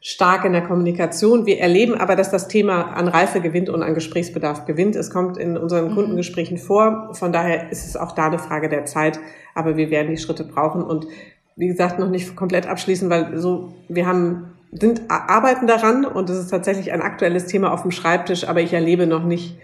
stark 0.00 0.44
in 0.44 0.52
der 0.52 0.62
Kommunikation. 0.62 1.46
Wir 1.46 1.60
erleben 1.60 1.94
aber, 1.94 2.16
dass 2.16 2.32
das 2.32 2.48
Thema 2.48 2.94
an 2.94 3.06
Reife 3.06 3.40
gewinnt 3.40 3.68
und 3.68 3.84
an 3.84 3.94
Gesprächsbedarf 3.94 4.64
gewinnt. 4.64 4.96
Es 4.96 5.10
kommt 5.10 5.38
in 5.38 5.56
unseren 5.56 5.90
mhm. 5.90 5.94
Kundengesprächen 5.94 6.58
vor. 6.58 7.10
Von 7.12 7.32
daher 7.32 7.70
ist 7.70 7.86
es 7.86 7.96
auch 7.96 8.10
da 8.12 8.26
eine 8.26 8.40
Frage 8.40 8.68
der 8.68 8.86
Zeit. 8.86 9.20
Aber 9.54 9.76
wir 9.76 9.90
werden 9.90 10.10
die 10.10 10.20
Schritte 10.20 10.42
brauchen 10.42 10.82
und 10.82 11.06
wie 11.54 11.68
gesagt, 11.68 12.00
noch 12.00 12.10
nicht 12.10 12.34
komplett 12.34 12.66
abschließen, 12.66 13.08
weil 13.08 13.38
so, 13.38 13.72
wir 13.88 14.06
haben 14.06 14.49
sind, 14.72 15.02
arbeiten 15.10 15.66
daran 15.66 16.04
und 16.04 16.30
es 16.30 16.38
ist 16.38 16.50
tatsächlich 16.50 16.92
ein 16.92 17.02
aktuelles 17.02 17.46
Thema 17.46 17.72
auf 17.72 17.82
dem 17.82 17.90
Schreibtisch, 17.90 18.46
aber 18.46 18.60
ich 18.60 18.72
erlebe 18.72 19.06
noch 19.06 19.24
nicht 19.24 19.58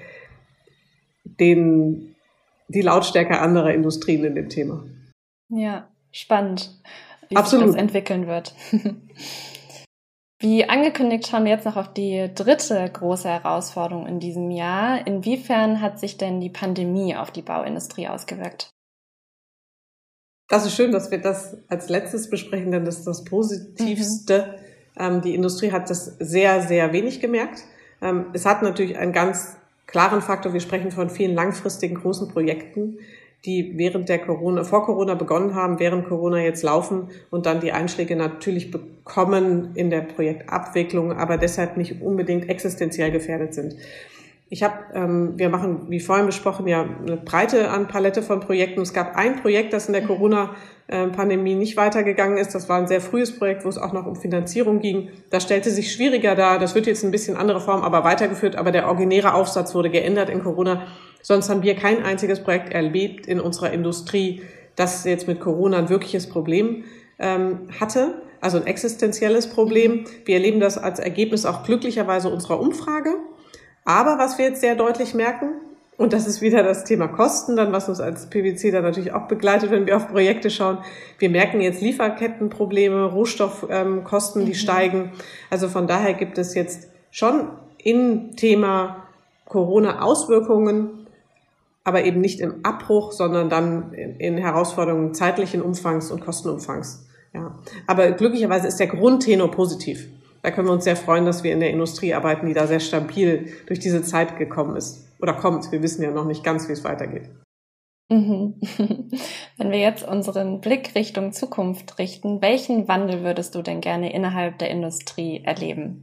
den, 1.24 2.14
die 2.68 2.82
Lautstärke 2.82 3.38
anderer 3.38 3.72
Industrien 3.72 4.24
in 4.24 4.34
dem 4.34 4.48
Thema. 4.48 4.84
Ja, 5.48 5.88
spannend, 6.10 6.70
wie 7.28 7.36
Absolut. 7.36 7.66
sich 7.66 7.74
das 7.74 7.82
entwickeln 7.82 8.26
wird. 8.26 8.54
Wie 10.38 10.68
angekündigt 10.68 11.26
schauen 11.26 11.44
wir 11.44 11.52
jetzt 11.52 11.64
noch 11.64 11.76
auf 11.76 11.94
die 11.94 12.30
dritte 12.34 12.90
große 12.92 13.26
Herausforderung 13.26 14.06
in 14.06 14.20
diesem 14.20 14.50
Jahr. 14.50 15.06
Inwiefern 15.06 15.80
hat 15.80 15.98
sich 15.98 16.18
denn 16.18 16.40
die 16.42 16.50
Pandemie 16.50 17.16
auf 17.16 17.30
die 17.30 17.40
Bauindustrie 17.40 18.06
ausgewirkt? 18.06 18.68
Das 20.48 20.66
ist 20.66 20.76
schön, 20.76 20.92
dass 20.92 21.10
wir 21.10 21.22
das 21.22 21.56
als 21.68 21.88
letztes 21.88 22.28
besprechen, 22.28 22.70
denn 22.70 22.84
das 22.84 22.98
ist 22.98 23.06
das 23.06 23.24
Positivste. 23.24 24.58
Ähm, 24.98 25.20
die 25.20 25.34
Industrie 25.34 25.72
hat 25.72 25.90
das 25.90 26.16
sehr, 26.18 26.62
sehr 26.62 26.92
wenig 26.92 27.20
gemerkt. 27.20 27.64
Ähm, 28.02 28.26
es 28.32 28.46
hat 28.46 28.62
natürlich 28.62 28.96
einen 28.96 29.12
ganz 29.12 29.56
klaren 29.86 30.22
Faktor. 30.22 30.52
Wir 30.52 30.60
sprechen 30.60 30.90
von 30.90 31.10
vielen 31.10 31.34
langfristigen 31.34 31.96
großen 31.96 32.28
Projekten, 32.28 32.98
die 33.44 33.74
während 33.76 34.08
der 34.08 34.18
Corona, 34.18 34.64
vor 34.64 34.84
Corona 34.84 35.14
begonnen 35.14 35.54
haben, 35.54 35.78
während 35.78 36.08
Corona 36.08 36.40
jetzt 36.40 36.62
laufen 36.62 37.10
und 37.30 37.46
dann 37.46 37.60
die 37.60 37.72
Einschläge 37.72 38.16
natürlich 38.16 38.70
bekommen 38.70 39.70
in 39.74 39.90
der 39.90 40.00
Projektabwicklung, 40.00 41.12
aber 41.12 41.36
deshalb 41.36 41.76
nicht 41.76 42.02
unbedingt 42.02 42.48
existenziell 42.48 43.12
gefährdet 43.12 43.54
sind. 43.54 43.76
Ich 44.48 44.62
habe, 44.62 44.74
ähm, 44.94 45.32
wir 45.36 45.48
machen, 45.48 45.86
wie 45.88 45.98
vorhin 45.98 46.26
besprochen, 46.26 46.68
ja 46.68 46.82
eine 46.82 47.16
Breite 47.16 47.68
an 47.70 47.88
Palette 47.88 48.22
von 48.22 48.38
Projekten. 48.38 48.80
Es 48.80 48.92
gab 48.92 49.16
ein 49.16 49.42
Projekt, 49.42 49.72
das 49.72 49.86
in 49.86 49.92
der 49.92 50.06
Corona-Pandemie 50.06 51.56
nicht 51.56 51.76
weitergegangen 51.76 52.38
ist. 52.38 52.54
Das 52.54 52.68
war 52.68 52.78
ein 52.78 52.86
sehr 52.86 53.00
frühes 53.00 53.36
Projekt, 53.36 53.64
wo 53.64 53.68
es 53.68 53.76
auch 53.76 53.92
noch 53.92 54.06
um 54.06 54.14
Finanzierung 54.14 54.78
ging. 54.78 55.08
Das 55.30 55.42
stellte 55.42 55.70
sich 55.70 55.92
schwieriger 55.92 56.36
dar. 56.36 56.60
Das 56.60 56.76
wird 56.76 56.86
jetzt 56.86 57.02
ein 57.04 57.10
bisschen 57.10 57.36
andere 57.36 57.60
Form, 57.60 57.82
aber 57.82 58.04
weitergeführt. 58.04 58.54
Aber 58.54 58.70
der 58.70 58.86
originäre 58.86 59.34
Aufsatz 59.34 59.74
wurde 59.74 59.90
geändert 59.90 60.30
in 60.30 60.44
Corona. 60.44 60.86
Sonst 61.22 61.50
haben 61.50 61.64
wir 61.64 61.74
kein 61.74 62.04
einziges 62.04 62.44
Projekt 62.44 62.72
erlebt 62.72 63.26
in 63.26 63.40
unserer 63.40 63.72
Industrie, 63.72 64.42
das 64.76 65.04
jetzt 65.04 65.26
mit 65.26 65.40
Corona 65.40 65.78
ein 65.78 65.88
wirkliches 65.88 66.28
Problem 66.28 66.84
ähm, 67.18 67.68
hatte 67.80 68.22
also 68.40 68.58
ein 68.58 68.66
existenzielles 68.66 69.48
Problem. 69.48 70.04
Wir 70.24 70.36
erleben 70.36 70.60
das 70.60 70.78
als 70.78 70.98
Ergebnis 70.98 71.46
auch 71.46 71.64
glücklicherweise 71.64 72.28
unserer 72.28 72.60
Umfrage. 72.60 73.14
Aber 73.86 74.18
was 74.18 74.36
wir 74.36 74.44
jetzt 74.44 74.60
sehr 74.60 74.74
deutlich 74.74 75.14
merken, 75.14 75.54
und 75.96 76.12
das 76.12 76.26
ist 76.26 76.42
wieder 76.42 76.62
das 76.62 76.84
Thema 76.84 77.08
Kosten, 77.08 77.56
dann 77.56 77.72
was 77.72 77.88
uns 77.88 78.00
als 78.00 78.28
PwC 78.28 78.70
dann 78.70 78.82
natürlich 78.82 79.12
auch 79.12 79.28
begleitet, 79.28 79.70
wenn 79.70 79.86
wir 79.86 79.96
auf 79.96 80.08
Projekte 80.08 80.50
schauen. 80.50 80.78
Wir 81.18 81.30
merken 81.30 81.62
jetzt 81.62 81.80
Lieferkettenprobleme, 81.80 83.04
Rohstoffkosten, 83.04 84.44
die 84.44 84.52
mhm. 84.52 84.56
steigen. 84.56 85.12
Also 85.48 85.68
von 85.68 85.86
daher 85.86 86.12
gibt 86.12 86.36
es 86.36 86.54
jetzt 86.54 86.88
schon 87.10 87.48
im 87.78 88.36
Thema 88.36 89.04
Corona 89.46 90.02
Auswirkungen, 90.02 91.06
aber 91.84 92.04
eben 92.04 92.20
nicht 92.20 92.40
im 92.40 92.64
Abbruch, 92.64 93.12
sondern 93.12 93.48
dann 93.48 93.92
in 93.92 94.36
Herausforderungen 94.36 95.14
zeitlichen 95.14 95.62
Umfangs 95.62 96.10
und 96.10 96.20
Kostenumfangs. 96.20 97.06
Ja. 97.32 97.54
Aber 97.86 98.10
glücklicherweise 98.10 98.66
ist 98.66 98.80
der 98.80 98.88
Grundtenor 98.88 99.50
positiv 99.50 100.08
da 100.42 100.50
können 100.50 100.68
wir 100.68 100.72
uns 100.72 100.84
sehr 100.84 100.96
freuen, 100.96 101.24
dass 101.24 101.42
wir 101.42 101.52
in 101.52 101.60
der 101.60 101.70
Industrie 101.70 102.14
arbeiten, 102.14 102.46
die 102.46 102.54
da 102.54 102.66
sehr 102.66 102.80
stabil 102.80 103.52
durch 103.66 103.78
diese 103.78 104.02
Zeit 104.02 104.38
gekommen 104.38 104.76
ist 104.76 105.08
oder 105.20 105.32
kommt. 105.32 105.70
Wir 105.72 105.82
wissen 105.82 106.02
ja 106.02 106.10
noch 106.10 106.26
nicht 106.26 106.44
ganz, 106.44 106.68
wie 106.68 106.72
es 106.72 106.84
weitergeht. 106.84 107.30
Mhm. 108.08 108.60
Wenn 109.56 109.70
wir 109.70 109.80
jetzt 109.80 110.06
unseren 110.06 110.60
Blick 110.60 110.94
Richtung 110.94 111.32
Zukunft 111.32 111.98
richten, 111.98 112.40
welchen 112.40 112.88
Wandel 112.88 113.24
würdest 113.24 113.54
du 113.54 113.62
denn 113.62 113.80
gerne 113.80 114.12
innerhalb 114.12 114.58
der 114.58 114.70
Industrie 114.70 115.42
erleben? 115.44 116.02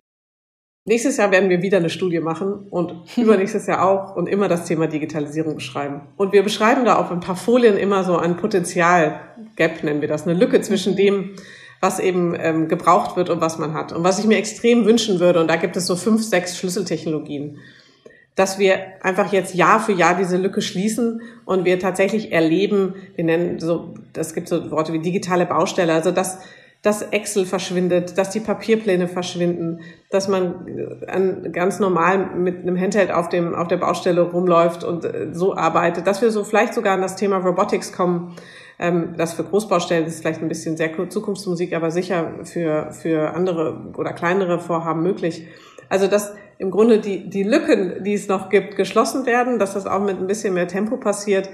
Nächstes 0.85 1.15
Jahr 1.15 1.31
werden 1.31 1.49
wir 1.49 1.61
wieder 1.61 1.77
eine 1.77 1.89
Studie 1.89 2.19
machen 2.19 2.67
und 2.69 2.93
übernächstes 3.17 3.67
Jahr 3.67 3.87
auch 3.87 4.15
und 4.17 4.27
immer 4.27 4.49
das 4.49 4.65
Thema 4.65 4.87
Digitalisierung 4.87 5.55
beschreiben. 5.55 6.01
Und 6.17 6.33
wir 6.33 6.43
beschreiben 6.43 6.83
da 6.83 6.97
auf 6.97 7.09
ein 7.09 7.21
paar 7.21 7.37
Folien 7.37 7.77
immer 7.77 8.03
so 8.03 8.17
ein 8.17 8.35
Potenzial-Gap, 8.35 9.83
nennen 9.83 10.01
wir 10.01 10.09
das, 10.09 10.27
eine 10.27 10.37
Lücke 10.37 10.59
zwischen 10.59 10.97
dem, 10.97 11.35
was 11.83 11.99
eben 11.99 12.33
ähm, 12.39 12.69
gebraucht 12.69 13.17
wird 13.17 13.29
und 13.29 13.41
was 13.41 13.59
man 13.59 13.73
hat. 13.73 13.91
Und 13.91 14.05
was 14.05 14.17
ich 14.17 14.25
mir 14.25 14.37
extrem 14.37 14.85
wünschen 14.85 15.19
würde, 15.19 15.41
und 15.41 15.49
da 15.49 15.57
gibt 15.57 15.75
es 15.75 15.85
so 15.85 15.97
fünf, 15.97 16.23
sechs 16.23 16.57
Schlüsseltechnologien, 16.57 17.57
dass 18.35 18.57
wir 18.57 18.79
einfach 19.01 19.33
jetzt 19.33 19.53
Jahr 19.53 19.81
für 19.81 19.91
Jahr 19.91 20.15
diese 20.15 20.37
Lücke 20.37 20.61
schließen 20.61 21.21
und 21.43 21.65
wir 21.65 21.79
tatsächlich 21.79 22.31
erleben, 22.31 22.95
wir 23.15 23.25
nennen 23.25 23.59
so, 23.59 23.95
das 24.13 24.33
gibt 24.33 24.47
so 24.47 24.71
Worte 24.71 24.93
wie 24.93 24.99
digitale 24.99 25.45
Baustelle, 25.45 25.93
also 25.93 26.11
dass, 26.11 26.39
dass 26.83 27.01
Excel 27.01 27.45
verschwindet, 27.45 28.17
dass 28.17 28.29
die 28.29 28.41
Papierpläne 28.41 29.07
verschwinden, 29.07 29.79
dass 30.11 30.27
man 30.27 30.67
äh, 30.67 31.49
ganz 31.49 31.79
normal 31.79 32.35
mit 32.35 32.59
einem 32.59 32.77
Handheld 32.77 33.09
auf 33.09 33.29
dem, 33.29 33.55
auf 33.55 33.69
der 33.69 33.77
Baustelle 33.77 34.21
rumläuft 34.21 34.83
und 34.83 35.05
äh, 35.05 35.29
so 35.31 35.55
arbeitet, 35.55 36.05
dass 36.05 36.21
wir 36.21 36.29
so 36.29 36.43
vielleicht 36.43 36.73
sogar 36.73 36.95
an 36.95 37.01
das 37.01 37.15
Thema 37.15 37.37
Robotics 37.37 37.93
kommen, 37.93 38.35
ähm, 38.79 39.13
das 39.17 39.33
für 39.33 39.45
Großbaustellen 39.45 40.05
ist 40.05 40.19
vielleicht 40.19 40.41
ein 40.41 40.49
bisschen 40.49 40.75
sehr 40.75 40.91
Zukunftsmusik, 41.09 41.73
aber 41.73 41.89
sicher 41.89 42.33
für, 42.43 42.91
für 42.91 43.33
andere 43.33 43.93
oder 43.95 44.11
kleinere 44.11 44.59
Vorhaben 44.59 45.03
möglich. 45.03 45.47
Also 45.87 46.07
dass 46.07 46.33
im 46.57 46.69
Grunde 46.69 46.99
die, 46.99 47.29
die 47.29 47.43
Lücken, 47.43 48.03
die 48.03 48.13
es 48.13 48.27
noch 48.27 48.49
gibt, 48.49 48.75
geschlossen 48.75 49.25
werden, 49.25 49.57
dass 49.57 49.73
das 49.73 49.87
auch 49.87 50.01
mit 50.01 50.19
ein 50.19 50.27
bisschen 50.27 50.53
mehr 50.53 50.67
Tempo 50.67 50.97
passiert 50.97 51.49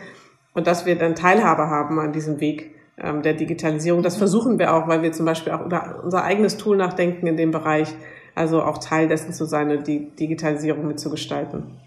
und 0.56 0.66
dass 0.66 0.88
wir 0.88 0.96
dann 0.96 1.14
Teilhabe 1.14 1.68
haben 1.68 2.00
an 2.00 2.14
diesem 2.14 2.40
Weg 2.40 2.79
der 3.00 3.34
Digitalisierung. 3.34 4.04
Das 4.04 4.18
versuchen 4.18 4.60
wir 4.60 4.74
auch, 4.74 4.88
weil 4.88 5.02
wir 5.02 5.12
zum 5.12 5.26
Beispiel 5.26 5.54
auch 5.54 5.66
über 5.66 6.02
unser 6.04 6.24
eigenes 6.24 6.58
Tool 6.58 6.78
nachdenken 6.78 7.28
in 7.28 7.38
dem 7.38 7.52
Bereich, 7.52 7.94
also 8.36 8.62
auch 8.62 8.78
Teil 8.78 9.08
dessen 9.08 9.34
zu 9.34 9.46
sein 9.46 9.72
und 9.72 9.88
die 9.88 10.12
Digitalisierung 10.12 10.88
mitzugestalten. 10.88 11.80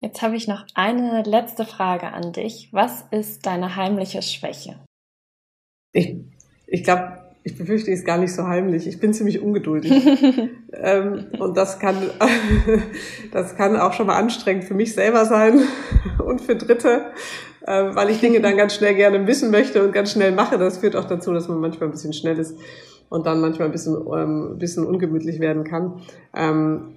Jetzt 0.00 0.20
habe 0.20 0.36
ich 0.36 0.48
noch 0.48 0.66
eine 0.74 1.22
letzte 1.22 1.64
Frage 1.64 2.08
an 2.08 2.32
dich. 2.32 2.68
Was 2.72 3.06
ist 3.10 3.46
deine 3.46 3.74
heimliche 3.76 4.20
Schwäche? 4.20 4.78
Ich, 5.92 6.16
ich 6.66 6.84
glaube, 6.84 7.24
ich 7.42 7.56
befürchte, 7.56 7.90
es 7.90 8.00
ist 8.00 8.06
gar 8.06 8.18
nicht 8.18 8.34
so 8.34 8.46
heimlich. 8.46 8.86
Ich 8.86 9.00
bin 9.00 9.12
ziemlich 9.12 9.40
ungeduldig. 9.40 9.92
ähm, 10.72 11.26
und 11.38 11.56
das 11.56 11.78
kann, 11.78 11.96
das 13.32 13.54
kann 13.56 13.76
auch 13.76 13.92
schon 13.92 14.06
mal 14.06 14.16
anstrengend 14.16 14.64
für 14.64 14.74
mich 14.74 14.94
selber 14.94 15.24
sein 15.26 15.60
und 16.24 16.40
für 16.40 16.56
Dritte, 16.56 17.12
äh, 17.66 17.94
weil 17.94 18.10
ich 18.10 18.20
Dinge 18.20 18.40
dann 18.40 18.56
ganz 18.56 18.74
schnell 18.74 18.94
gerne 18.94 19.26
wissen 19.26 19.50
möchte 19.50 19.82
und 19.84 19.92
ganz 19.92 20.12
schnell 20.12 20.32
mache. 20.32 20.58
Das 20.58 20.78
führt 20.78 20.96
auch 20.96 21.04
dazu, 21.04 21.32
dass 21.32 21.48
man 21.48 21.60
manchmal 21.60 21.88
ein 21.88 21.92
bisschen 21.92 22.12
schnell 22.12 22.38
ist 22.38 22.56
und 23.08 23.26
dann 23.26 23.40
manchmal 23.40 23.68
ein 23.68 23.72
bisschen, 23.72 23.96
ähm, 24.14 24.58
bisschen 24.58 24.86
ungemütlich 24.86 25.40
werden 25.40 25.64
kann. 25.64 26.00
Ähm, 26.34 26.94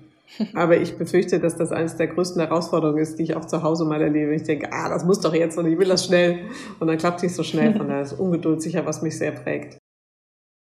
aber 0.53 0.77
ich 0.77 0.97
befürchte, 0.97 1.39
dass 1.39 1.55
das 1.55 1.71
eines 1.71 1.95
der 1.95 2.07
größten 2.07 2.41
Herausforderungen 2.41 2.99
ist, 2.99 3.17
die 3.17 3.23
ich 3.23 3.35
auch 3.35 3.45
zu 3.45 3.63
Hause 3.63 3.85
mal 3.85 4.01
erlebe. 4.01 4.35
Ich 4.35 4.43
denke, 4.43 4.73
ah, 4.73 4.89
das 4.89 5.05
muss 5.05 5.21
doch 5.21 5.33
jetzt 5.33 5.57
und 5.57 5.67
ich 5.67 5.79
will 5.79 5.87
das 5.87 6.05
schnell. 6.05 6.39
Und 6.79 6.87
dann 6.87 6.97
klappt 6.97 7.17
es 7.17 7.23
nicht 7.23 7.35
so 7.35 7.43
schnell. 7.43 7.75
Von 7.75 7.87
daher 7.87 8.01
ist 8.01 8.13
Ungeduld 8.13 8.61
sicher, 8.61 8.85
was 8.85 9.01
mich 9.01 9.17
sehr 9.17 9.31
prägt. 9.31 9.77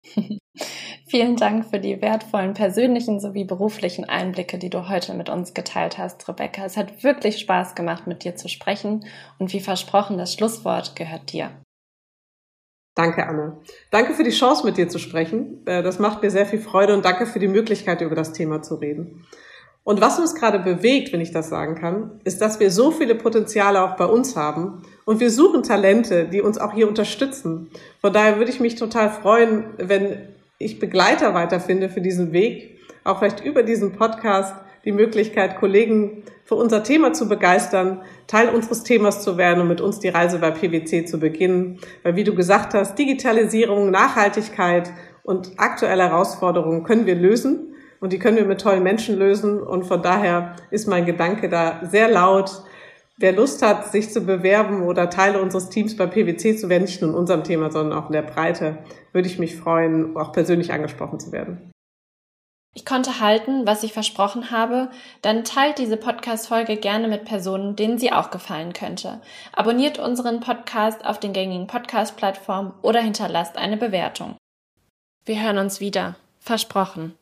Vielen 1.14 1.36
Dank 1.36 1.66
für 1.66 1.78
die 1.78 2.02
wertvollen 2.02 2.54
persönlichen 2.54 3.20
sowie 3.20 3.44
beruflichen 3.44 4.04
Einblicke, 4.04 4.58
die 4.58 4.68
du 4.68 4.88
heute 4.88 5.14
mit 5.14 5.28
uns 5.28 5.54
geteilt 5.54 5.96
hast, 5.96 6.28
Rebecca. 6.28 6.64
Es 6.64 6.76
hat 6.76 7.04
wirklich 7.04 7.38
Spaß 7.38 7.76
gemacht, 7.76 8.08
mit 8.08 8.24
dir 8.24 8.34
zu 8.34 8.48
sprechen 8.48 9.06
und 9.38 9.52
wie 9.52 9.60
versprochen, 9.60 10.18
das 10.18 10.34
Schlusswort 10.34 10.96
gehört 10.96 11.32
dir. 11.32 11.52
Danke, 12.96 13.28
Anne. 13.28 13.58
Danke 13.92 14.14
für 14.14 14.24
die 14.24 14.30
Chance, 14.30 14.66
mit 14.66 14.76
dir 14.76 14.88
zu 14.88 14.98
sprechen. 14.98 15.64
Äh, 15.66 15.84
das 15.84 16.00
macht 16.00 16.20
mir 16.20 16.32
sehr 16.32 16.46
viel 16.46 16.58
Freude 16.58 16.94
und 16.94 17.04
danke 17.04 17.26
für 17.26 17.38
die 17.38 17.46
Möglichkeit, 17.46 18.00
über 18.00 18.16
das 18.16 18.32
Thema 18.32 18.62
zu 18.62 18.74
reden. 18.74 19.24
Und 19.84 20.00
was 20.00 20.18
uns 20.18 20.34
gerade 20.34 20.58
bewegt, 20.58 21.12
wenn 21.12 21.20
ich 21.20 21.30
das 21.30 21.48
sagen 21.48 21.76
kann, 21.76 22.18
ist, 22.24 22.40
dass 22.40 22.58
wir 22.58 22.72
so 22.72 22.90
viele 22.90 23.14
Potenziale 23.14 23.84
auch 23.84 23.94
bei 23.94 24.06
uns 24.06 24.34
haben 24.34 24.82
und 25.04 25.20
wir 25.20 25.30
suchen 25.30 25.62
Talente, 25.62 26.24
die 26.24 26.42
uns 26.42 26.58
auch 26.58 26.72
hier 26.72 26.88
unterstützen. 26.88 27.70
Von 28.00 28.12
daher 28.12 28.38
würde 28.38 28.50
ich 28.50 28.58
mich 28.58 28.74
total 28.74 29.10
freuen, 29.10 29.66
wenn 29.76 30.33
ich 30.58 30.78
Begleiter 30.78 31.34
weiterfinde 31.34 31.88
für 31.88 32.00
diesen 32.00 32.32
Weg, 32.32 32.78
auch 33.04 33.18
vielleicht 33.18 33.44
über 33.44 33.62
diesen 33.62 33.92
Podcast 33.92 34.54
die 34.84 34.92
Möglichkeit, 34.92 35.56
Kollegen 35.56 36.22
für 36.44 36.56
unser 36.56 36.82
Thema 36.82 37.12
zu 37.12 37.28
begeistern, 37.28 38.02
Teil 38.26 38.50
unseres 38.50 38.82
Themas 38.82 39.22
zu 39.22 39.38
werden 39.38 39.62
und 39.62 39.68
mit 39.68 39.80
uns 39.80 39.98
die 39.98 40.08
Reise 40.08 40.38
bei 40.38 40.50
PwC 40.50 41.06
zu 41.06 41.18
beginnen. 41.18 41.78
Weil 42.02 42.16
wie 42.16 42.24
du 42.24 42.34
gesagt 42.34 42.74
hast, 42.74 42.98
Digitalisierung, 42.98 43.90
Nachhaltigkeit 43.90 44.92
und 45.22 45.52
aktuelle 45.56 46.04
Herausforderungen 46.04 46.84
können 46.84 47.06
wir 47.06 47.14
lösen 47.14 47.74
und 48.00 48.12
die 48.12 48.18
können 48.18 48.36
wir 48.36 48.44
mit 48.44 48.60
tollen 48.60 48.82
Menschen 48.82 49.18
lösen. 49.18 49.62
Und 49.62 49.84
von 49.84 50.02
daher 50.02 50.56
ist 50.70 50.86
mein 50.86 51.06
Gedanke 51.06 51.48
da 51.48 51.80
sehr 51.90 52.08
laut. 52.08 52.62
Wer 53.16 53.32
Lust 53.32 53.62
hat, 53.62 53.92
sich 53.92 54.12
zu 54.12 54.22
bewerben 54.22 54.82
oder 54.82 55.08
Teil 55.08 55.36
unseres 55.36 55.68
Teams 55.70 55.96
bei 55.96 56.06
PwC 56.06 56.56
zu 56.56 56.68
werden, 56.68 56.82
nicht 56.82 57.00
nur 57.00 57.10
in 57.10 57.16
unserem 57.16 57.44
Thema, 57.44 57.70
sondern 57.70 57.96
auch 57.96 58.06
in 58.06 58.12
der 58.12 58.22
Breite, 58.22 58.78
würde 59.12 59.28
ich 59.28 59.38
mich 59.38 59.54
freuen, 59.56 60.16
auch 60.16 60.32
persönlich 60.32 60.72
angesprochen 60.72 61.20
zu 61.20 61.30
werden. 61.30 61.70
Ich 62.76 62.84
konnte 62.84 63.20
halten, 63.20 63.68
was 63.68 63.84
ich 63.84 63.92
versprochen 63.92 64.50
habe, 64.50 64.90
dann 65.22 65.44
teilt 65.44 65.78
diese 65.78 65.96
Podcast-Folge 65.96 66.76
gerne 66.76 67.06
mit 67.06 67.24
Personen, 67.24 67.76
denen 67.76 67.98
sie 67.98 68.12
auch 68.12 68.32
gefallen 68.32 68.72
könnte. 68.72 69.20
Abonniert 69.52 70.00
unseren 70.00 70.40
Podcast 70.40 71.04
auf 71.06 71.20
den 71.20 71.32
gängigen 71.32 71.68
Podcast-Plattformen 71.68 72.72
oder 72.82 73.00
hinterlasst 73.00 73.56
eine 73.56 73.76
Bewertung. 73.76 74.36
Wir 75.24 75.40
hören 75.40 75.58
uns 75.58 75.78
wieder. 75.78 76.16
Versprochen. 76.40 77.14